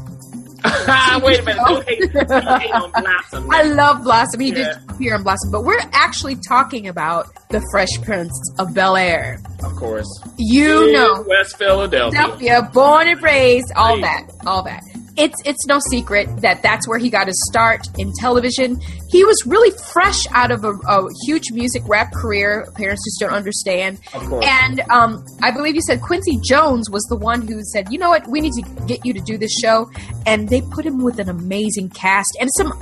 Wait 1.24 1.40
a 1.40 1.44
minute. 1.44 1.62
Don't 1.68 1.88
hate, 1.88 2.14
don't 2.14 2.62
hate 2.62 2.72
on 2.72 2.92
Blossom. 2.92 3.48
I 3.52 3.64
love 3.64 4.04
Blossom. 4.04 4.40
He 4.40 4.50
Yeah. 4.50 4.56
did 4.56 4.68
appear 4.90 5.16
in 5.16 5.24
Blossom, 5.24 5.52
but 5.52 5.64
we're 5.64 5.80
actually 5.94 6.36
talking 6.48 6.88
about 6.88 7.28
the 7.50 7.62
Fresh 7.72 7.90
Prince 8.04 8.32
of 8.60 8.74
Bel 8.74 8.96
Air. 8.96 9.40
Of 9.64 9.76
course. 9.76 10.08
You 10.38 10.88
In 10.88 10.94
know, 10.94 11.26
West 11.28 11.58
Philadelphia. 11.58 12.12
Philadelphia, 12.20 12.70
born 12.74 13.08
and 13.08 13.22
raised, 13.24 13.72
all 13.76 13.94
Right. 14.00 14.02
that, 14.28 14.28
all 14.46 14.64
that. 14.64 14.82
It's 15.18 15.36
it's 15.46 15.66
no 15.68 15.80
secret 15.90 16.28
that 16.42 16.62
that's 16.64 16.88
where 16.88 16.98
he 16.98 17.10
got 17.10 17.28
his 17.28 17.38
start 17.50 17.88
in 17.98 18.14
television. 18.14 18.80
He 19.10 19.26
was 19.26 19.38
really 19.46 19.72
fresh 19.92 20.26
out 20.32 20.52
of 20.52 20.64
a, 20.64 20.72
a 20.72 21.08
huge 21.26 21.52
music 21.52 21.84
rap 21.86 22.14
career. 22.14 22.72
Parents 22.76 23.04
just 23.06 23.20
don't 23.20 23.34
understand. 23.34 24.00
Of 24.14 24.24
course. 24.24 24.46
And 24.48 24.80
um, 24.90 25.26
I 25.42 25.52
believe 25.52 25.76
you 25.76 25.82
said 25.82 26.02
Quincy 26.02 26.40
Jones 26.44 26.90
was 26.90 27.04
the 27.10 27.18
one 27.18 27.46
who 27.46 27.62
said, 27.64 27.92
"You 27.92 28.00
know 28.00 28.10
what? 28.10 28.28
We 28.28 28.42
need 28.42 28.54
to 28.54 28.86
get 28.88 29.06
you 29.06 29.14
to 29.14 29.22
do 29.22 29.38
this 29.38 29.52
show." 29.62 29.90
And 30.26 30.48
they 30.48 30.62
put 30.62 30.86
him 30.86 31.04
with 31.04 31.20
an 31.20 31.30
amazing 31.30 31.90
cast 31.90 32.38
and 32.40 32.50
some 32.58 32.74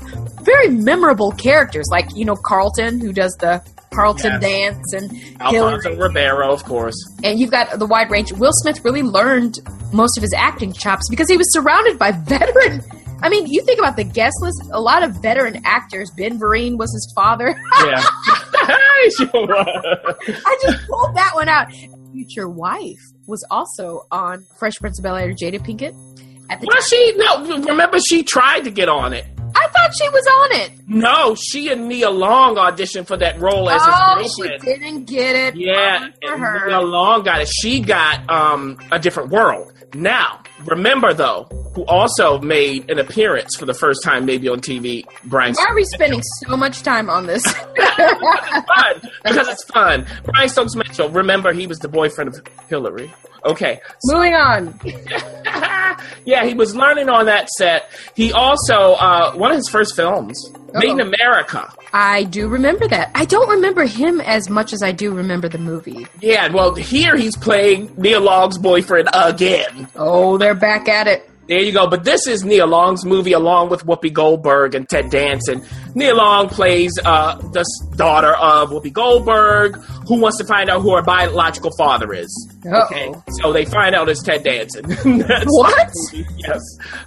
very 0.44 0.70
memorable 0.70 1.32
characters, 1.32 1.88
like 1.92 2.16
you 2.16 2.26
know 2.26 2.36
Carlton, 2.36 3.00
who 3.00 3.12
does 3.12 3.36
the 3.40 3.64
Carlton 3.94 4.40
Yes. 4.40 4.42
dance, 4.42 4.94
and 4.94 5.12
Alfonso 5.42 5.90
Hillary 5.92 5.98
Ribeiro, 6.08 6.52
of 6.52 6.64
course. 6.64 6.96
and 7.24 7.40
you've 7.40 7.52
got 7.52 7.78
the 7.80 7.86
wide 7.86 8.10
range. 8.12 8.32
Will 8.34 8.52
Smith 8.54 8.84
really 8.86 9.02
learned 9.04 9.56
most 9.92 10.18
of 10.18 10.22
his 10.22 10.34
acting 10.38 10.72
chops 10.74 11.08
because 11.10 11.28
he 11.30 11.38
was 11.38 11.52
surrounded 11.54 11.98
by 12.00 12.12
veteran. 12.28 12.82
I 13.22 13.28
mean, 13.30 13.48
you 13.48 13.62
think 13.66 13.80
about 13.80 13.98
the 13.98 14.04
guest 14.06 14.36
list. 14.42 14.62
A 14.72 14.80
lot 14.80 15.04
of 15.04 15.22
veteran 15.22 15.62
actors. 15.66 16.10
Ben 16.16 16.40
Vereen 16.40 16.78
was 16.78 16.92
his 16.94 17.12
father. 17.16 17.54
Yeah. 17.86 18.04
I 19.22 20.58
just 20.62 20.88
pulled 20.88 21.16
that 21.16 21.32
one 21.34 21.50
out. 21.50 21.68
Future 22.12 22.50
wife 22.50 23.00
was 23.28 23.46
also 23.50 24.02
on 24.12 24.46
Fresh 24.60 24.80
Prince 24.80 25.00
of 25.00 25.04
Bel 25.04 25.16
Air. 25.16 25.32
Jada 25.34 25.60
Pinkett. 25.60 25.96
At 26.50 26.60
the 26.62 26.68
Was 26.68 26.76
time. 26.76 26.84
she? 26.90 27.14
No, 27.18 27.66
remember 27.72 28.00
she 28.00 28.24
tried 28.24 28.62
to 28.66 28.72
get 28.72 28.90
on 28.90 29.14
it. 29.14 29.26
I 29.56 29.68
thought 29.68 29.92
she 29.98 30.10
was 30.10 30.28
on 30.28 30.62
it. 30.62 30.72
No, 30.88 31.36
she 31.36 31.72
and 31.72 31.88
Nia 31.88 32.10
Long 32.10 32.56
auditioned 32.56 33.08
for 33.08 33.18
that 33.18 33.40
role 33.40 33.70
as 33.70 33.82
oh, 33.84 34.20
his 34.22 34.34
she 34.36 34.58
didn't 34.66 35.06
get 35.06 35.36
it. 35.36 35.56
Yeah, 35.56 36.08
for 36.22 36.38
her. 36.38 36.68
Nia 36.68 36.82
Long 36.82 37.24
got 37.24 37.42
it. 37.42 37.48
She 37.48 37.80
got 37.80 38.30
um, 38.30 38.78
a 38.92 39.00
different 39.00 39.30
world. 39.30 39.74
Now, 39.94 40.42
remember 40.66 41.14
though, 41.14 41.48
who 41.74 41.84
also 41.86 42.40
made 42.40 42.90
an 42.90 43.00
appearance 43.00 43.56
for 43.58 43.66
the 43.66 43.74
first 43.74 44.04
time, 44.04 44.26
maybe 44.26 44.48
on 44.50 44.60
TV. 44.60 45.06
Brian. 45.26 45.54
Why 45.56 45.66
are 45.70 45.76
we 45.76 45.86
spending 45.86 46.22
so 46.46 46.56
much 46.56 46.82
time 46.84 47.10
on 47.10 47.26
this? 47.26 47.44
fun 47.98 49.02
because 49.24 49.48
it's 49.48 49.64
fun. 49.66 50.06
Brian 50.26 50.50
Stokes 50.50 50.76
Mitchell. 50.76 51.10
Remember, 51.10 51.54
he 51.54 51.68
was 51.68 51.80
the 51.80 51.88
boyfriend 51.88 52.36
of 52.36 52.46
Hillary. 52.68 53.12
Okay. 53.46 53.80
Moving 54.06 54.34
on. 54.34 54.80
yeah, 56.26 56.46
he 56.46 56.54
was 56.54 56.76
learning 56.76 57.10
on 57.10 57.26
that 57.28 57.50
set. 57.50 57.90
He 58.16 58.34
also 58.34 58.94
uh, 58.94 59.34
one 59.40 59.52
of 59.52 59.58
his 59.58 59.70
first 59.70 59.96
films, 59.96 60.52
Made 60.74 60.92
in 60.92 61.02
oh. 61.02 61.08
America. 61.08 61.74
I 61.94 62.26
do 62.26 62.48
remember 62.48 62.88
that. 62.88 63.12
I 63.16 63.26
don't 63.26 63.50
remember 63.50 63.86
him 63.86 64.22
as 64.22 64.50
much 64.50 64.74
as 64.74 64.84
I 64.84 64.92
do 64.92 65.14
remember 65.14 65.50
the 65.50 65.58
movie. 65.58 66.06
Yeah, 66.22 66.50
well, 66.50 66.76
here 66.76 67.16
he's 67.16 67.36
playing 67.36 67.92
Nia 67.98 68.20
Long's 68.20 68.58
boyfriend 68.58 69.10
again. 69.14 69.88
Oh, 69.96 70.38
they're 70.38 70.54
back 70.54 70.88
at 70.88 71.08
it. 71.08 71.29
There 71.50 71.60
you 71.60 71.72
go. 71.72 71.88
But 71.90 72.04
this 72.04 72.28
is 72.28 72.44
Nia 72.46 72.68
Long's 72.68 73.04
movie 73.04 73.34
along 73.34 73.70
with 73.70 73.84
Whoopi 73.84 74.14
Goldberg 74.14 74.76
and 74.76 74.88
Ted 74.88 75.10
Danson. 75.10 75.66
Nia 75.96 76.14
Long 76.14 76.48
plays 76.48 76.92
uh, 77.04 77.38
the 77.38 77.66
daughter 77.96 78.34
of 78.36 78.70
Whoopi 78.70 78.94
Goldberg 78.94 79.76
who 80.08 80.22
wants 80.22 80.38
to 80.38 80.46
find 80.46 80.70
out 80.70 80.82
who 80.84 80.96
her 80.96 81.02
biological 81.02 81.72
father 81.76 82.14
is. 82.14 82.30
Okay. 82.66 83.10
Uh-oh. 83.10 83.24
So 83.42 83.52
they 83.52 83.66
find 83.66 83.96
out 83.96 84.10
it's 84.10 84.22
Ted 84.22 84.44
Danson. 84.44 84.84
That's 84.88 85.46
What? 85.48 85.92
Yes. 86.38 86.62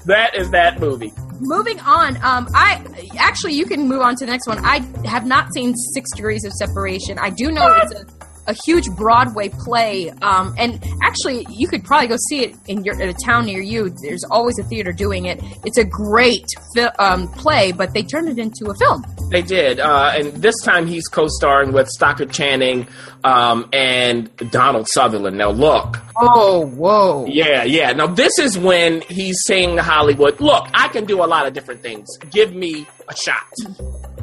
That 0.07 0.35
is 0.37 0.51
that 0.51 0.81
movie. 0.81 1.13
Moving 1.41 1.79
on, 1.81 2.17
um, 2.19 2.49
I 2.55 2.85
actually 3.19 3.55
you 3.55 3.67
can 3.67 3.89
move 3.89 4.01
on 4.01 4.17
to 4.17 4.25
the 4.25 4.31
next 4.31 4.49
one. 4.49 4.59
I 4.65 4.81
have 5.07 5.25
not 5.25 5.53
seen 5.55 5.75
Six 5.95 6.11
Degrees 6.17 6.45
of 6.45 6.53
Separation. 6.53 7.19
I 7.21 7.31
do 7.31 7.51
know 7.53 7.67
it's 7.83 7.93
a, 7.95 8.05
a 8.47 8.55
huge 8.67 8.89
Broadway 8.97 9.49
play, 9.51 10.11
um, 10.23 10.55
and 10.59 10.83
actually 11.03 11.47
you 11.51 11.69
could 11.69 11.85
probably 11.85 12.09
go 12.09 12.17
see 12.29 12.41
it 12.45 12.55
in 12.67 12.85
your 12.85 13.01
in 13.01 13.09
a 13.09 13.15
town 13.25 13.47
near 13.47 13.61
you. 13.63 13.95
There's 14.03 14.25
always 14.31 14.59
a 14.59 14.65
theater 14.65 14.93
doing 14.93 15.27
it. 15.27 15.41
It's 15.65 15.79
a 15.79 15.85
great 15.85 16.45
fi- 16.75 16.93
um, 16.99 17.29
play, 17.29 17.73
but 17.73 17.95
they 17.95 18.03
turned 18.03 18.29
it 18.29 18.39
into 18.39 18.71
a 18.71 18.75
film. 18.75 19.05
They 19.31 19.43
did, 19.43 19.79
uh, 19.81 20.13
and 20.17 20.33
this 20.35 20.55
time 20.63 20.87
he's 20.87 21.07
co-starring 21.09 21.73
with 21.73 21.89
Stockard 21.89 22.31
Channing 22.33 22.87
um, 23.25 23.69
and 23.73 24.29
Donald 24.51 24.87
Sutherland. 24.93 25.39
Now, 25.39 25.51
look, 25.51 25.99
Oh, 26.17 26.67
whoa! 26.67 27.27
yeah, 27.27 27.63
yeah. 27.65 27.93
Now, 27.93 28.07
this 28.09 28.39
is 28.39 28.59
when 28.59 29.01
he's 29.03 29.37
saying 29.47 29.77
to 29.77 29.83
Hollywood, 29.83 30.41
"Look, 30.41 30.67
I 30.75 30.89
can 30.89 31.05
do 31.05 31.23
a 31.23 31.27
lot 31.27 31.47
of 31.47 31.53
different 31.55 31.81
things. 31.83 32.07
Give 32.31 32.55
me 32.55 32.87
a 33.09 33.17
shot." 33.17 33.45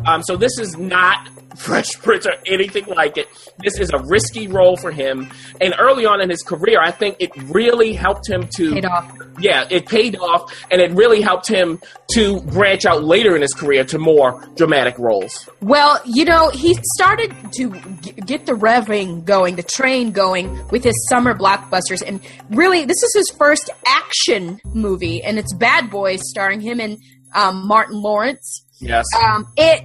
Um, 0.05 0.23
so 0.23 0.35
this 0.37 0.57
is 0.59 0.77
not 0.77 1.27
Fresh 1.57 1.93
Prince 2.01 2.25
or 2.25 2.33
anything 2.45 2.85
like 2.85 3.17
it. 3.17 3.27
This 3.59 3.77
is 3.79 3.89
a 3.91 3.99
risky 3.99 4.47
role 4.47 4.77
for 4.77 4.91
him, 4.91 5.29
and 5.59 5.73
early 5.77 6.05
on 6.05 6.21
in 6.21 6.29
his 6.29 6.41
career, 6.41 6.79
I 6.81 6.91
think 6.91 7.17
it 7.19 7.31
really 7.51 7.93
helped 7.93 8.29
him 8.29 8.47
to 8.55 8.73
Paid 8.75 8.85
off. 8.85 9.11
yeah, 9.39 9.67
it 9.69 9.85
paid 9.85 10.15
off, 10.17 10.53
and 10.71 10.81
it 10.81 10.91
really 10.93 11.21
helped 11.21 11.47
him 11.49 11.81
to 12.13 12.39
branch 12.41 12.85
out 12.85 13.03
later 13.03 13.35
in 13.35 13.41
his 13.41 13.53
career 13.53 13.83
to 13.85 13.99
more 13.99 14.41
dramatic 14.55 14.97
roles. 14.97 15.49
Well, 15.61 15.99
you 16.05 16.23
know, 16.23 16.49
he 16.49 16.77
started 16.95 17.33
to 17.55 17.71
g- 18.01 18.11
get 18.13 18.45
the 18.45 18.53
revving 18.53 19.25
going, 19.25 19.57
the 19.57 19.63
train 19.63 20.11
going 20.11 20.65
with 20.69 20.83
his 20.85 20.95
summer 21.09 21.33
blockbusters. 21.35 22.01
And 22.05 22.21
really, 22.49 22.85
this 22.85 23.03
is 23.03 23.13
his 23.13 23.37
first 23.37 23.69
action 23.85 24.61
movie, 24.73 25.21
and 25.23 25.37
it's 25.37 25.53
Bad 25.53 25.89
Boys, 25.91 26.21
starring 26.23 26.61
him 26.61 26.79
and 26.79 26.97
um, 27.35 27.67
Martin 27.67 28.01
Lawrence. 28.01 28.65
Yes. 28.81 29.05
Um, 29.21 29.47
it 29.57 29.83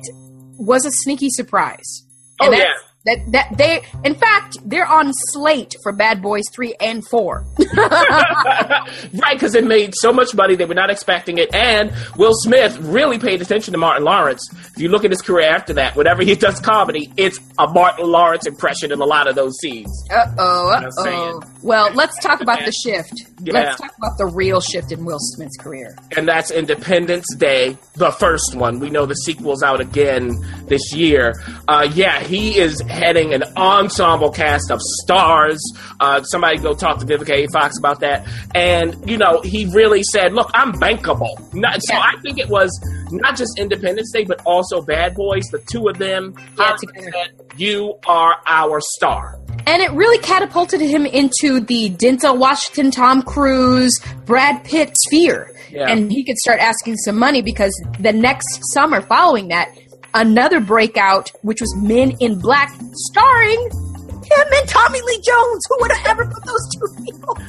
was 0.59 0.85
a 0.87 0.91
sneaky 0.91 1.29
surprise. 1.31 2.05
Oh, 2.41 2.51
yeah. 2.53 2.73
That, 3.05 3.19
that 3.33 3.57
they, 3.59 3.83
in 4.03 4.15
fact, 4.15 4.57
they're 4.65 4.87
on 4.87 5.13
slate 5.13 5.75
for 5.83 5.93
Bad 5.93 6.23
Boys 6.23 6.45
3 6.55 6.75
and 6.81 7.07
4. 7.07 7.45
right, 7.77 8.89
because 9.33 9.55
it 9.55 9.65
made 9.65 9.93
so 9.95 10.11
much 10.11 10.35
money 10.35 10.55
they 10.55 10.65
were 10.65 10.75
not 10.75 10.89
expecting 10.89 11.37
it, 11.37 11.55
and 11.55 11.93
Will 12.17 12.33
Smith 12.35 12.79
really 12.79 13.19
paid 13.19 13.43
attention 13.43 13.73
to 13.73 13.79
Martin 13.79 14.05
Lawrence. 14.05 14.49
If 14.53 14.79
you 14.79 14.89
look 14.89 15.05
at 15.05 15.11
his 15.11 15.21
career 15.21 15.51
after 15.51 15.75
that, 15.75 15.97
whenever 15.97 16.23
he 16.23 16.35
does 16.47 16.61
comedy, 16.61 17.13
it's 17.17 17.39
a 17.59 17.69
Martin 17.69 18.07
Lawrence 18.07 18.47
impression 18.47 18.91
in 18.91 19.01
a 19.01 19.05
lot 19.05 19.29
of 19.29 19.35
those 19.35 19.53
scenes. 19.61 19.91
Uh 20.11 20.27
oh, 20.39 20.71
uh 20.71 20.81
Just 20.81 20.97
oh. 21.01 21.05
saying. 21.05 21.41
Well, 21.63 21.93
let's 21.95 22.19
talk 22.23 22.41
about 22.41 22.65
the 22.65 22.73
shift. 22.85 23.13
Yeah. 23.43 23.53
Let's 23.53 23.81
talk 23.81 23.93
about 23.99 24.17
the 24.17 24.27
real 24.27 24.61
shift 24.61 24.93
in 24.93 25.05
Will 25.05 25.19
Smith's 25.19 25.57
career. 25.59 25.97
and 26.17 26.27
that's 26.27 26.51
Independence 26.51 27.27
Day, 27.37 27.77
the 27.97 28.13
first 28.13 28.55
one. 28.55 28.79
We 28.81 28.91
know 28.91 29.05
the 29.07 29.15
sequel's 29.15 29.63
out 29.63 29.81
again 29.81 30.33
this 30.67 30.95
year. 30.95 31.35
Uh, 31.69 31.89
yeah, 31.93 32.21
he 32.23 32.59
is 32.59 32.81
heading 32.95 33.35
an 33.35 33.43
ensemble 33.57 34.31
cast 34.31 34.71
of 34.71 34.81
stars. 35.03 35.61
Uh, 36.01 36.23
somebody 36.23 36.59
go 36.59 36.75
talk 36.75 36.99
to 36.99 37.07
Vivica 37.07 37.31
A. 37.31 37.47
Fox 37.49 37.79
about 37.79 38.01
that. 38.01 38.27
And, 38.55 38.97
you 39.09 39.19
know, 39.19 39.41
he 39.43 39.67
really 39.67 40.03
said, 40.03 40.33
look, 40.33 40.51
I'm 40.55 40.73
bankable. 40.73 41.53
Not, 41.55 41.83
So 41.83 41.95
I 41.95 42.15
think 42.23 42.39
it 42.39 42.49
was 42.49 42.71
not 43.11 43.37
just 43.37 43.59
Independence 43.59 44.11
Day, 44.13 44.25
but 44.25 44.41
also 44.47 44.81
Bad 44.81 45.15
Boys, 45.15 45.45
the 45.51 45.59
two 45.71 45.89
of 45.89 45.99
them. 45.99 46.35
Yeah, 46.59 46.77
said, 46.77 47.43
you 47.57 47.99
are 48.07 48.37
our 48.47 48.81
star. 48.81 49.41
And 49.67 49.83
it 49.83 49.91
really 49.93 50.19
catapulted 50.19 50.81
him 50.81 51.07
into 51.07 51.61
the 51.61 51.91
Denzel 51.91 52.39
Washington, 52.39 52.91
Tom 52.91 53.23
Cruise, 53.23 53.99
Brad 54.27 54.65
Pitt 54.65 54.95
sphere. 55.07 55.53
Yeah. 55.71 55.89
And 55.89 56.13
he 56.13 56.23
could 56.25 56.37
start 56.37 56.61
asking 56.61 56.97
some 56.99 57.19
money 57.19 57.43
because 57.43 57.73
the 57.99 58.13
next 58.13 58.61
summer 58.73 59.01
following 59.01 59.49
that, 59.49 59.75
another 60.15 60.61
breakout, 60.61 61.31
which 61.43 61.61
was 61.61 61.75
Men 61.77 62.13
in 62.21 62.39
Black, 62.39 62.73
starring 62.93 63.61
him 63.61 64.47
and 64.57 64.69
Tommy 64.69 65.01
Lee 65.03 65.21
Jones. 65.21 65.63
Who 65.69 65.77
would 65.81 65.93
have 65.93 66.07
ever 66.07 66.27
put 66.27 66.45
those 66.45 66.69
two 66.79 67.05
people? 67.05 67.39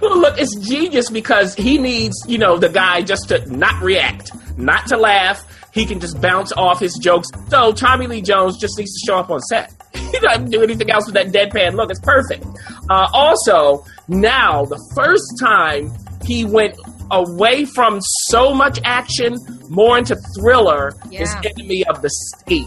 Well, 0.00 0.18
look, 0.18 0.38
it's 0.38 0.54
genius 0.56 1.10
because 1.10 1.54
he 1.54 1.78
needs, 1.78 2.16
you 2.26 2.38
know, 2.38 2.58
the 2.58 2.68
guy 2.68 3.02
just 3.02 3.28
to 3.28 3.44
not 3.54 3.82
react, 3.82 4.30
not 4.56 4.86
to 4.88 4.96
laugh. 4.96 5.44
He 5.72 5.84
can 5.84 6.00
just 6.00 6.20
bounce 6.20 6.52
off 6.52 6.80
his 6.80 6.94
jokes. 6.94 7.28
So 7.48 7.72
Tommy 7.72 8.06
Lee 8.06 8.22
Jones 8.22 8.58
just 8.58 8.78
needs 8.78 8.92
to 8.98 9.06
show 9.06 9.18
up 9.18 9.30
on 9.30 9.40
set. 9.40 9.72
he 9.94 10.18
doesn't 10.20 10.50
do 10.50 10.62
anything 10.62 10.90
else 10.90 11.06
with 11.06 11.14
that 11.14 11.28
deadpan 11.28 11.74
look. 11.74 11.90
It's 11.90 12.00
perfect. 12.00 12.44
Uh, 12.88 13.08
also, 13.12 13.84
now 14.08 14.64
the 14.64 14.80
first 14.94 15.24
time 15.38 15.92
he 16.24 16.44
went 16.44 16.76
away 17.10 17.64
from 17.64 18.00
so 18.28 18.52
much 18.54 18.78
action, 18.84 19.36
more 19.68 19.98
into 19.98 20.16
thriller, 20.38 20.92
is 21.12 21.34
Enemy 21.44 21.84
of 21.86 22.02
the 22.02 22.10
State. 22.10 22.66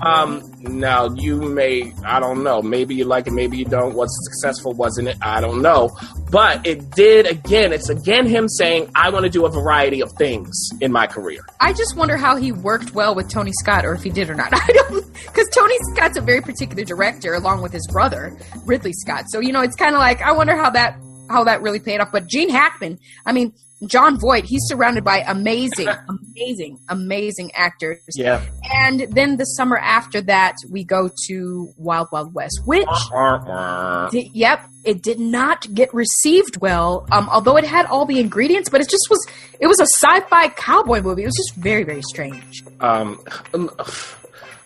Um, 0.00 0.42
now 0.60 1.08
you 1.14 1.36
may, 1.40 1.92
I 2.04 2.20
don't 2.20 2.42
know, 2.42 2.62
maybe 2.62 2.94
you 2.94 3.04
like 3.04 3.26
it, 3.26 3.32
maybe 3.32 3.56
you 3.56 3.64
don't. 3.64 3.94
What's 3.94 4.16
successful 4.24 4.72
wasn't 4.72 5.08
it? 5.08 5.16
I 5.20 5.40
don't 5.40 5.62
know. 5.62 5.90
But 6.30 6.66
it 6.66 6.90
did 6.90 7.26
again, 7.26 7.72
it's 7.72 7.88
again 7.88 8.26
him 8.26 8.48
saying, 8.48 8.90
I 8.94 9.10
want 9.10 9.24
to 9.24 9.30
do 9.30 9.46
a 9.46 9.50
variety 9.50 10.02
of 10.02 10.12
things 10.12 10.70
in 10.80 10.92
my 10.92 11.06
career. 11.06 11.40
I 11.60 11.72
just 11.72 11.96
wonder 11.96 12.16
how 12.16 12.36
he 12.36 12.52
worked 12.52 12.94
well 12.94 13.14
with 13.14 13.28
Tony 13.28 13.52
Scott, 13.60 13.84
or 13.84 13.92
if 13.94 14.02
he 14.02 14.10
did 14.10 14.30
or 14.30 14.34
not. 14.34 14.50
I 14.52 14.72
don't, 14.72 15.12
because 15.14 15.48
Tony 15.54 15.76
Scott's 15.94 16.16
a 16.16 16.20
very 16.20 16.40
particular 16.40 16.84
director, 16.84 17.34
along 17.34 17.62
with 17.62 17.72
his 17.72 17.86
brother 17.88 18.36
Ridley 18.64 18.92
Scott. 18.92 19.24
So 19.28 19.40
you 19.40 19.52
know, 19.52 19.62
it's 19.62 19.76
kind 19.76 19.94
of 19.94 20.00
like 20.00 20.22
I 20.22 20.32
wonder 20.32 20.56
how 20.56 20.70
that 20.70 20.98
how 21.28 21.44
that 21.44 21.62
really 21.62 21.80
paid 21.80 22.00
off. 22.00 22.10
But 22.12 22.26
Gene 22.26 22.50
Hackman, 22.50 22.98
I 23.26 23.32
mean, 23.32 23.52
Jon 23.86 24.18
Voight, 24.18 24.44
he's 24.44 24.62
surrounded 24.64 25.04
by 25.04 25.18
amazing, 25.26 25.88
amazing, 26.36 26.78
amazing 26.88 27.52
actors. 27.54 28.00
Yeah. 28.14 28.42
And 28.64 29.06
then 29.10 29.36
the 29.36 29.44
summer 29.44 29.76
after 29.76 30.20
that, 30.22 30.56
we 30.70 30.84
go 30.84 31.10
to 31.28 31.68
Wild 31.76 32.08
Wild 32.10 32.34
West, 32.34 32.62
which 32.64 32.86
Di- 34.10 34.30
yep, 34.34 34.68
it 34.84 35.02
did 35.02 35.20
not 35.20 35.72
get 35.72 35.92
received 35.94 36.60
well. 36.60 37.06
Um, 37.12 37.28
although 37.28 37.56
it 37.56 37.64
had 37.64 37.86
all 37.86 38.04
the 38.04 38.18
ingredients, 38.18 38.68
but 38.68 38.80
it 38.80 38.88
just 38.88 39.06
was. 39.10 39.24
It 39.60 39.66
was 39.66 39.80
a 39.80 39.86
sci-fi 39.86 40.48
cowboy 40.50 41.00
movie. 41.02 41.22
It 41.22 41.26
was 41.26 41.34
just 41.36 41.56
very, 41.56 41.82
very 41.82 42.02
strange. 42.02 42.62
Um, 42.80 43.20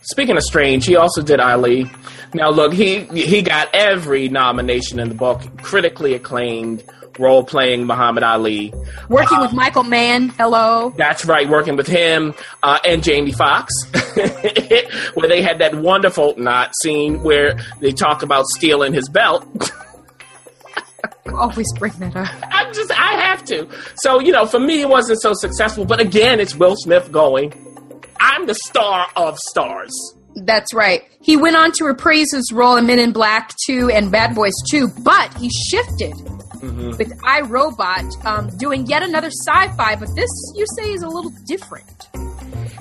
speaking 0.02 0.36
of 0.36 0.42
strange, 0.42 0.86
he 0.86 0.96
also 0.96 1.22
did 1.22 1.40
Ali. 1.40 1.90
Now, 2.34 2.50
look, 2.50 2.72
he 2.72 3.00
he 3.04 3.42
got 3.42 3.68
every 3.74 4.28
nomination 4.28 4.98
in 4.98 5.08
the 5.08 5.14
book, 5.14 5.40
critically 5.62 6.14
acclaimed, 6.14 6.82
role 7.18 7.44
playing 7.44 7.86
Muhammad 7.86 8.22
Ali. 8.22 8.72
Working 9.08 9.40
with 9.40 9.52
Michael 9.52 9.84
Mann. 9.84 10.30
Hello. 10.30 10.92
That's 10.96 11.24
right, 11.24 11.48
working 11.48 11.76
with 11.76 11.86
him 11.86 12.34
uh, 12.62 12.78
and 12.84 13.02
Jamie 13.02 13.32
Foxx, 13.32 13.72
where 15.14 15.28
they 15.28 15.42
had 15.42 15.58
that 15.58 15.74
wonderful 15.74 16.34
not 16.36 16.72
scene 16.82 17.22
where 17.22 17.54
they 17.80 17.92
talk 17.92 18.22
about 18.22 18.46
stealing 18.46 18.92
his 18.92 19.08
belt. 19.08 19.46
Always 21.34 21.72
bring 21.78 21.92
that 21.94 22.16
up. 22.16 22.28
I 22.50 22.70
just, 22.72 22.90
I 22.90 23.12
have 23.22 23.44
to. 23.44 23.68
So, 23.96 24.20
you 24.20 24.32
know, 24.32 24.44
for 24.44 24.58
me, 24.58 24.82
it 24.82 24.88
wasn't 24.88 25.20
so 25.20 25.32
successful. 25.34 25.84
But 25.84 26.00
again, 26.00 26.40
it's 26.40 26.54
Will 26.54 26.76
Smith 26.76 27.10
going. 27.10 27.71
I'm 28.24 28.46
the 28.46 28.54
star 28.54 29.08
of 29.16 29.36
stars. 29.50 29.92
That's 30.36 30.72
right. 30.72 31.02
He 31.20 31.36
went 31.36 31.56
on 31.56 31.72
to 31.72 31.84
reprise 31.84 32.30
his 32.32 32.52
role 32.52 32.76
in 32.76 32.86
Men 32.86 33.00
in 33.00 33.12
Black 33.12 33.52
2 33.66 33.90
and 33.90 34.12
Bad 34.12 34.34
Boys 34.36 34.54
2, 34.70 34.88
but 35.02 35.34
he 35.34 35.50
shifted 35.50 36.14
with 36.62 37.18
iRobot, 37.22 38.24
um, 38.24 38.48
doing 38.58 38.86
yet 38.86 39.02
another 39.02 39.30
sci-fi. 39.30 39.96
But 39.96 40.08
this, 40.14 40.30
you 40.54 40.64
say, 40.76 40.92
is 40.92 41.02
a 41.02 41.08
little 41.08 41.32
different. 41.48 42.08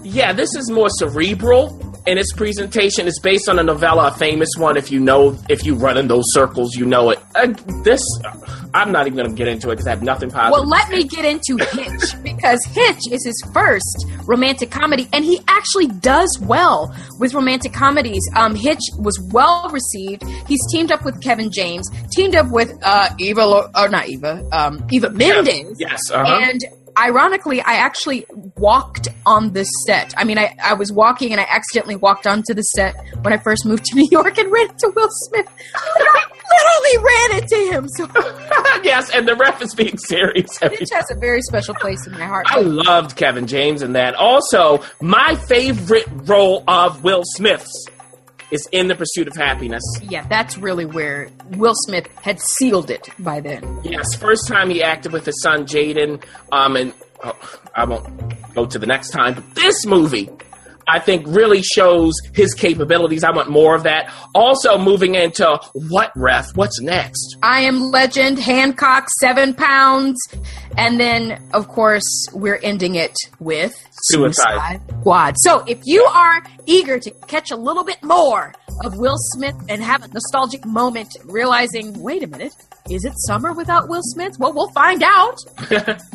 Yeah, 0.04 0.34
this 0.34 0.56
is 0.56 0.70
more 0.70 0.90
cerebral 0.90 1.80
in 2.08 2.18
its 2.18 2.34
presentation. 2.34 3.08
It's 3.08 3.20
based 3.20 3.48
on 3.48 3.60
a 3.60 3.64
novella, 3.64 4.08
a 4.08 4.12
famous 4.12 4.50
one. 4.58 4.76
If 4.78 4.92
you 4.92 5.00
know, 5.00 5.38
if 5.50 5.66
you 5.66 5.76
run 5.76 5.98
in 5.98 6.08
those 6.08 6.24
circles, 6.30 6.76
you 6.76 6.86
know 6.86 7.12
it. 7.12 7.20
Uh, 7.36 7.54
this, 7.84 8.02
I'm 8.74 8.92
not 8.92 9.06
even 9.06 9.18
going 9.18 9.30
to 9.30 9.36
get 9.36 9.48
into 9.48 9.70
it 9.70 9.74
because 9.74 9.86
I 9.86 9.92
have 9.92 10.02
nothing 10.02 10.32
positive. 10.32 10.52
Well, 10.54 10.68
let 10.68 10.90
me 10.90 11.04
get 11.04 11.26
into 11.26 11.64
Hitch 11.64 12.16
because 12.24 12.60
Hitch 12.72 13.12
is 13.12 13.24
his 13.26 13.40
first 13.54 14.06
romantic 14.26 14.72
comedy, 14.72 15.08
and 15.14 15.24
he 15.24 15.40
actually 15.48 15.88
does 15.88 16.36
well 16.42 16.94
with 17.20 17.34
romantic 17.36 17.72
comedies. 17.74 18.24
Um, 18.36 18.56
Hitch 18.56 18.82
was 18.98 19.20
well 19.32 19.70
received. 19.72 20.24
He's 20.48 20.62
teamed 20.72 20.92
up 20.92 21.06
with 21.06 21.22
Kevin 21.22 21.52
James, 21.52 21.88
teamed 22.16 22.36
up 22.36 22.50
with 22.50 22.74
uh, 22.82 23.10
Eva, 23.20 23.46
Lo- 23.46 23.70
or 23.76 23.90
not 23.90 24.08
Eva, 24.10 24.44
um, 24.52 24.84
Eva 24.90 25.12
Mendes, 25.12 25.76
Yes, 25.80 26.00
uh-huh. 26.12 26.40
and 26.42 26.62
ironically, 26.98 27.62
I 27.62 27.74
actually 27.74 28.26
walked 28.58 29.08
on 29.26 29.54
this 29.54 29.70
set. 29.86 30.14
I 30.18 30.24
mean, 30.24 30.38
I, 30.38 30.56
I 30.64 30.74
was 30.74 30.92
walking 30.92 31.32
and 31.32 31.40
I 31.40 31.46
accidentally 31.50 31.96
walked 31.96 32.28
onto 32.28 32.54
the 32.54 32.62
set 32.62 32.96
when 33.22 33.34
I 33.34 33.38
first 33.38 33.66
moved 33.66 33.86
to 33.86 33.96
New 33.96 34.08
York 34.12 34.38
and 34.38 34.52
ran 34.52 34.70
into 34.70 34.92
Will 34.96 35.10
Smith. 35.10 35.48
I 35.76 36.26
literally 36.52 37.06
ran 37.06 37.44
into 37.44 37.72
him. 37.72 37.88
So 37.90 38.82
yes, 38.84 39.10
and 39.12 39.28
the 39.28 39.36
ref 39.36 39.62
is 39.62 39.76
being 39.76 39.98
serious. 39.98 40.50
every 40.62 40.78
has 40.92 41.10
a 41.12 41.16
very 41.20 41.42
special 41.42 41.76
place 41.76 42.06
in 42.08 42.14
my 42.14 42.26
heart. 42.26 42.48
I 42.50 42.62
loved 42.62 43.16
Kevin 43.16 43.48
James 43.48 43.82
in 43.82 43.94
that. 43.94 44.16
Also, 44.16 44.84
my 45.02 45.36
favorite 45.36 46.08
role 46.10 46.64
of 46.68 47.04
Will 47.04 47.24
Smith's 47.36 47.88
is 48.52 48.68
in 48.72 48.88
The 48.88 48.96
Pursuit 48.96 49.28
of 49.28 49.34
Happyness. 49.34 49.82
yeah, 50.04 50.26
that's 50.28 50.58
really 50.58 50.86
where 50.86 51.30
Will 51.52 51.74
Smith 51.88 52.08
had 52.22 52.40
sealed 52.42 52.90
it 52.92 53.10
by 53.20 53.40
then. 53.40 53.80
Yes, 53.84 54.14
first 54.16 54.48
time 54.48 54.70
he 54.70 54.84
acted 54.84 55.14
with 55.14 55.26
his 55.26 55.42
son 55.42 55.66
Jaden. 55.66 56.24
Um, 56.52 56.76
and 56.76 56.94
oh, 57.24 57.60
I 57.76 57.86
won't 57.86 58.54
go 58.54 58.66
to 58.66 58.78
the 58.78 58.86
next 58.86 59.12
time. 59.12 59.36
But 59.36 59.56
this 59.56 59.86
movie, 59.86 60.30
I 60.88 61.00
think, 61.00 61.26
really 61.28 61.62
shows 61.62 62.14
his 62.34 62.54
capabilities. 62.54 63.24
I 63.24 63.32
want 63.32 63.50
more 63.50 63.76
of 63.76 63.84
that. 63.84 64.12
Also, 64.36 64.78
moving 64.78 65.16
into 65.16 65.60
what 65.74 66.12
ref? 66.16 66.56
What's 66.56 66.82
next? 66.82 67.38
I 67.44 67.62
am 67.62 67.92
Legend, 67.92 68.40
Hancock, 68.40 69.08
seven 69.20 69.54
pounds. 69.54 70.20
And 70.78 71.00
then, 71.00 71.42
of 71.54 71.68
course, 71.68 72.26
we're 72.34 72.60
ending 72.64 72.96
it 72.96 73.16
with 73.40 73.74
Suicide. 74.04 74.82
Squad. 75.00 75.36
So 75.40 75.64
if 75.68 75.80
you 75.84 76.04
are 76.04 76.44
eager 76.66 77.00
to 77.00 77.12
catch 77.28 77.52
a 77.52 77.56
little 77.56 77.84
bit 77.84 78.02
more 78.04 78.54
of 78.84 78.98
Will 78.98 79.18
Smith 79.18 79.56
and 79.70 79.84
have 79.84 80.04
a 80.04 80.08
nostalgic 80.08 80.66
moment 80.66 81.10
realizing, 81.26 82.02
wait 82.02 82.24
a 82.24 82.28
minute, 82.28 82.54
is 82.90 83.06
it 83.06 83.14
summer 83.16 83.54
without 83.54 83.90
Will 83.90 84.02
Smith? 84.04 84.34
Well, 84.40 84.54
we'll 84.54 84.72
find 84.72 85.04
out 85.04 85.38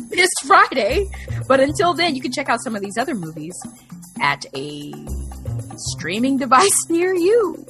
this 0.09 0.29
Friday. 0.45 1.07
But 1.47 1.59
until 1.59 1.93
then, 1.93 2.15
you 2.15 2.21
can 2.21 2.31
check 2.31 2.49
out 2.49 2.61
some 2.63 2.75
of 2.75 2.81
these 2.81 2.97
other 2.97 3.15
movies 3.15 3.53
at 4.21 4.45
a 4.55 4.93
streaming 5.75 6.37
device 6.37 6.85
near 6.89 7.13
you. 7.13 7.65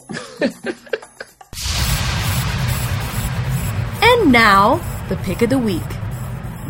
and 4.01 4.31
now, 4.31 4.77
the 5.09 5.17
pick 5.23 5.41
of 5.41 5.49
the 5.49 5.57
week. 5.59 5.81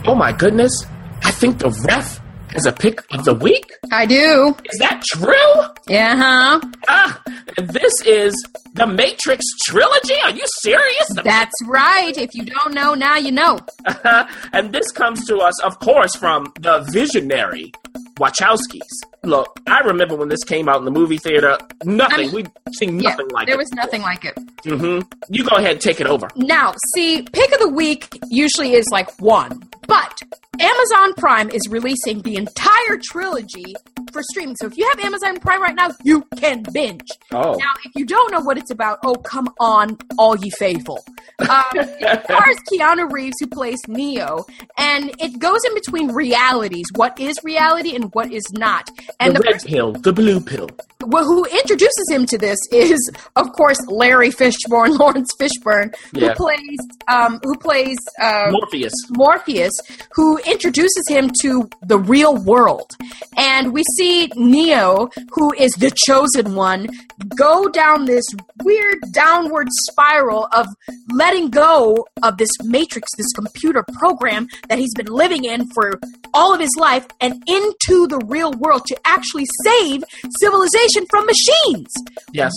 Oh 0.05 0.15
my 0.15 0.31
goodness! 0.31 0.85
I 1.23 1.31
think 1.31 1.59
the 1.59 1.69
ref 1.87 2.21
has 2.53 2.65
a 2.65 2.71
pick 2.71 3.01
of 3.13 3.25
the 3.25 3.33
week. 3.33 3.71
I 3.91 4.05
do. 4.05 4.55
Is 4.71 4.79
that 4.79 5.03
true? 5.11 5.83
Yeah, 5.89 6.15
huh? 6.15 6.61
Ah, 6.87 7.21
this 7.57 7.93
is 8.05 8.33
the 8.73 8.87
Matrix 8.87 9.43
trilogy. 9.65 10.15
Are 10.23 10.31
you 10.31 10.45
serious? 10.61 11.07
The 11.09 11.23
That's 11.23 11.53
right. 11.65 12.17
If 12.17 12.33
you 12.33 12.45
don't 12.45 12.73
know, 12.73 12.93
now 12.93 13.17
you 13.17 13.31
know. 13.31 13.59
and 14.53 14.73
this 14.73 14.91
comes 14.91 15.25
to 15.27 15.37
us, 15.37 15.61
of 15.63 15.79
course, 15.79 16.15
from 16.15 16.53
the 16.59 16.87
visionary 16.91 17.71
Wachowskis. 18.17 18.81
Look, 19.27 19.59
I 19.67 19.79
remember 19.81 20.15
when 20.15 20.29
this 20.29 20.43
came 20.45 20.69
out 20.69 20.77
in 20.79 20.85
the 20.85 20.91
movie 20.91 21.17
theater. 21.17 21.57
Nothing. 21.83 22.15
I 22.15 22.21
mean, 22.23 22.31
We've 22.33 22.47
seen 22.77 22.99
Yeah, 22.99 23.09
nothing 23.09 23.27
like 23.29 23.47
there 23.47 23.55
it. 23.55 23.57
There 23.57 23.57
was 23.57 23.71
nothing 23.73 24.01
like 24.01 24.23
it. 24.25 24.37
hmm 24.63 25.01
You 25.29 25.43
go 25.43 25.57
ahead 25.57 25.71
and 25.71 25.81
take 25.81 25.99
it 25.99 26.07
over. 26.07 26.29
Now, 26.35 26.73
see, 26.95 27.23
pick 27.33 27.51
of 27.51 27.59
the 27.59 27.69
week 27.69 28.17
usually 28.29 28.73
is 28.73 28.85
like 28.91 29.09
one, 29.21 29.69
but 29.87 30.17
Amazon 30.59 31.13
Prime 31.17 31.49
is 31.49 31.61
releasing 31.69 32.21
the 32.21 32.35
entire 32.35 32.97
trilogy 33.03 33.75
for 34.11 34.23
streaming. 34.31 34.55
So 34.55 34.67
if 34.67 34.77
you 34.77 34.87
have 34.89 34.99
Amazon 34.99 35.39
Prime 35.39 35.61
right 35.61 35.75
now, 35.75 35.89
you 36.03 36.23
can 36.37 36.63
binge. 36.73 37.07
Oh. 37.31 37.51
Now, 37.53 37.73
if 37.85 37.91
you 37.95 38.05
don't 38.05 38.31
know 38.31 38.41
what 38.41 38.57
it's 38.57 38.71
about, 38.71 38.99
oh 39.03 39.13
come 39.15 39.49
on, 39.59 39.97
all 40.17 40.35
ye 40.37 40.49
faithful. 40.51 41.03
Um, 41.39 41.63
it 41.75 42.23
stars 42.23 42.57
Keanu 42.71 43.11
Reeves, 43.11 43.35
who 43.39 43.47
plays 43.47 43.77
Neo, 43.87 44.45
and 44.77 45.11
it 45.19 45.37
goes 45.39 45.59
in 45.67 45.73
between 45.75 46.11
realities: 46.11 46.87
what 46.95 47.19
is 47.19 47.35
reality 47.43 47.95
and 47.95 48.05
what 48.13 48.31
is 48.31 48.43
not. 48.53 48.89
And 49.19 49.35
the 49.35 49.39
the 49.39 49.45
red 49.45 49.53
person 49.53 49.69
pill, 49.69 49.91
the 49.93 50.13
blue 50.13 50.39
pill. 50.39 50.69
well, 51.05 51.23
who 51.25 51.43
introduces 51.45 52.05
him 52.11 52.25
to 52.27 52.37
this 52.37 52.59
is, 52.71 52.99
of 53.35 53.51
course, 53.53 53.79
Larry 53.87 54.29
Fishburne, 54.29 54.97
Laurence 54.99 55.31
Fishburne, 55.39 55.93
Yeah. 56.13 56.29
who 56.29 56.35
plays 56.35 56.79
um, 57.07 57.39
who 57.43 57.57
plays 57.57 57.97
uh, 58.21 58.47
Morpheus. 58.51 58.93
Morpheus, 59.09 59.71
who 60.13 60.37
introduces 60.39 61.03
him 61.09 61.31
to 61.41 61.67
the 61.81 61.97
real 61.97 62.35
world. 62.43 62.91
And 63.37 63.73
we 63.73 63.83
see 63.97 64.29
Neo, 64.35 65.09
who 65.31 65.51
is 65.53 65.71
the 65.79 65.91
chosen 66.05 66.53
one, 66.55 66.87
go 67.35 67.69
down 67.69 68.05
this 68.05 68.25
weird 68.63 68.97
downward 69.11 69.67
spiral 69.87 70.47
of 70.51 70.67
letting 71.13 71.49
go 71.49 72.05
of 72.23 72.37
this 72.37 72.49
matrix, 72.63 73.07
this 73.17 73.31
computer 73.33 73.83
program 73.99 74.47
that 74.69 74.77
he's 74.79 74.93
been 74.95 75.07
living 75.07 75.43
in 75.45 75.67
for 75.73 75.99
all 76.33 76.53
of 76.53 76.59
his 76.59 76.75
life, 76.77 77.07
and 77.21 77.41
into 77.47 78.05
the 78.07 78.21
real 78.27 78.51
world 78.53 78.83
to 78.85 78.96
actually 79.05 79.45
save 79.63 80.03
civilization 80.39 81.05
from 81.09 81.25
machines. 81.25 81.93
Yes. 82.33 82.51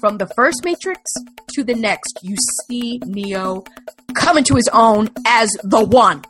From 0.00 0.18
the 0.18 0.26
first 0.34 0.64
Matrix 0.64 1.00
to 1.54 1.64
the 1.64 1.74
next, 1.74 2.18
you 2.22 2.36
see 2.66 2.98
Neo 3.04 3.64
coming 4.14 4.44
to 4.44 4.54
his 4.54 4.68
own 4.72 5.10
as 5.26 5.50
the 5.62 5.84
one. 5.84 6.22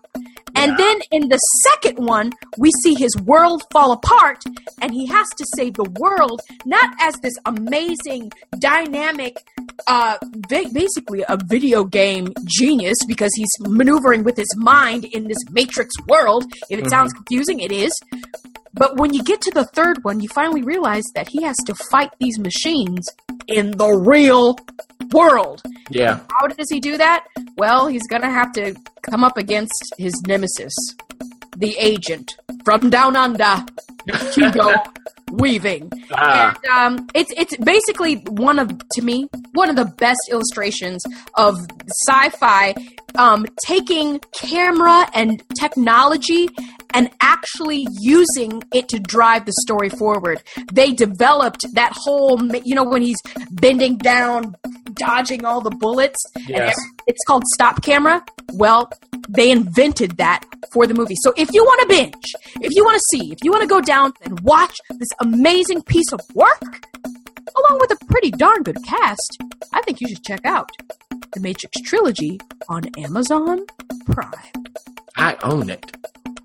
And 0.55 0.77
then 0.79 1.01
in 1.11 1.29
the 1.29 1.38
second 1.73 2.05
one, 2.05 2.33
we 2.59 2.71
see 2.83 2.95
his 2.95 3.17
world 3.25 3.62
fall 3.73 3.93
apart, 3.93 4.43
and 4.81 4.93
he 4.93 5.07
has 5.07 5.29
to 5.31 5.47
save 5.57 5.75
the 5.75 5.88
world 5.99 6.41
not 6.67 6.95
as 7.01 7.15
this 7.23 7.33
amazing, 7.47 8.31
dynamic, 8.59 9.38
uh, 9.87 10.19
basically 10.49 11.25
a 11.29 11.38
video 11.47 11.85
game 11.85 12.29
genius 12.45 12.99
because 13.07 13.31
he's 13.35 13.51
maneuvering 13.61 14.25
with 14.25 14.37
his 14.37 14.55
mind 14.57 15.05
in 15.07 15.27
this 15.27 15.38
Matrix 15.51 15.95
world. 16.07 16.45
If 16.69 16.79
it 16.79 16.91
sounds 16.91 17.12
confusing, 17.12 17.61
it 17.61 17.73
is. 17.73 17.93
But 18.75 18.97
when 18.97 19.13
you 19.13 19.23
get 19.23 19.41
to 19.43 19.51
the 19.51 19.65
third 19.65 20.03
one, 20.03 20.21
you 20.21 20.29
finally 20.29 20.63
realize 20.63 21.05
that 21.15 21.29
he 21.29 21.43
has 21.43 21.57
to 21.67 21.75
fight 21.75 22.11
these 22.19 22.39
machines 22.39 23.07
in 23.47 23.73
the 23.73 23.89
real 23.89 24.59
world. 25.13 25.63
Yeah. 25.91 26.21
How 26.31 26.47
does 26.47 26.71
he 26.71 26.81
do 26.81 26.97
that? 26.97 27.27
Well, 27.57 27.87
he's 27.87 28.07
gonna 28.07 28.31
have 28.31 28.53
to 28.55 28.75
come 29.03 29.25
up 29.25 29.37
against 29.37 29.95
his 29.99 30.15
nemesis, 30.27 30.73
the 31.57 31.77
agent 31.79 32.37
from 32.65 32.91
down 32.91 33.17
under, 33.17 33.65
Hugo 34.33 34.75
Weaving. 35.33 35.91
Ah. 36.11 36.55
And 36.65 36.99
um, 36.99 37.09
it's 37.15 37.33
it's 37.37 37.57
basically 37.59 38.17
one 38.17 38.59
of 38.59 38.71
to 38.93 39.03
me 39.03 39.29
one 39.53 39.71
of 39.71 39.77
the 39.77 39.85
best 39.85 40.21
illustrations 40.31 41.03
of 41.35 41.57
sci-fi 42.07 42.75
um, 43.17 43.47
taking 43.65 44.19
camera 44.33 45.09
and 45.15 45.43
technology 45.59 46.49
and 46.94 47.11
actually 47.20 47.87
using 48.00 48.62
it 48.72 48.88
to 48.88 48.98
drive 48.98 49.46
the 49.46 49.52
story 49.62 49.88
forward. 49.88 50.42
They 50.72 50.92
developed 50.92 51.64
that 51.74 51.92
whole, 51.94 52.40
you 52.64 52.74
know 52.74 52.85
when 52.85 53.02
he's 53.02 53.18
bending 53.50 53.96
down, 53.98 54.57
dodging 54.94 55.44
all 55.44 55.61
the 55.61 55.70
bullets. 55.70 56.22
Yes. 56.46 56.76
it's 57.07 57.22
called 57.26 57.44
stop 57.55 57.83
camera. 57.83 58.24
Well, 58.55 58.90
they 59.28 59.50
invented 59.50 60.16
that 60.18 60.44
for 60.72 60.87
the 60.87 60.94
movie. 60.94 61.16
So 61.22 61.33
if 61.37 61.52
you 61.52 61.64
want 61.64 61.81
to 61.83 61.88
binge, 61.88 62.33
if 62.61 62.72
you 62.74 62.85
want 62.85 62.96
to 62.96 63.18
see, 63.18 63.33
if 63.33 63.38
you 63.42 63.50
want 63.50 63.62
to 63.62 63.68
go 63.68 63.81
down 63.81 64.12
and 64.22 64.40
watch 64.40 64.76
this 64.98 65.09
amazing 65.20 65.83
piece 65.83 66.12
of 66.12 66.20
work, 66.35 66.87
along 67.57 67.81
with 67.81 67.90
a 67.92 68.05
pretty 68.07 68.31
darn 68.31 68.62
good 68.62 68.78
cast, 68.85 69.38
I 69.72 69.83
think 69.83 70.00
you 70.00 70.09
should 70.09 70.24
check 70.24 70.44
out 70.44 70.70
the 71.33 71.40
Matrix 71.40 71.81
trilogy 71.83 72.40
on 72.68 72.85
Amazon 72.98 73.64
Prime. 74.07 74.33
I 75.16 75.37
own 75.42 75.70
it. 75.70 75.96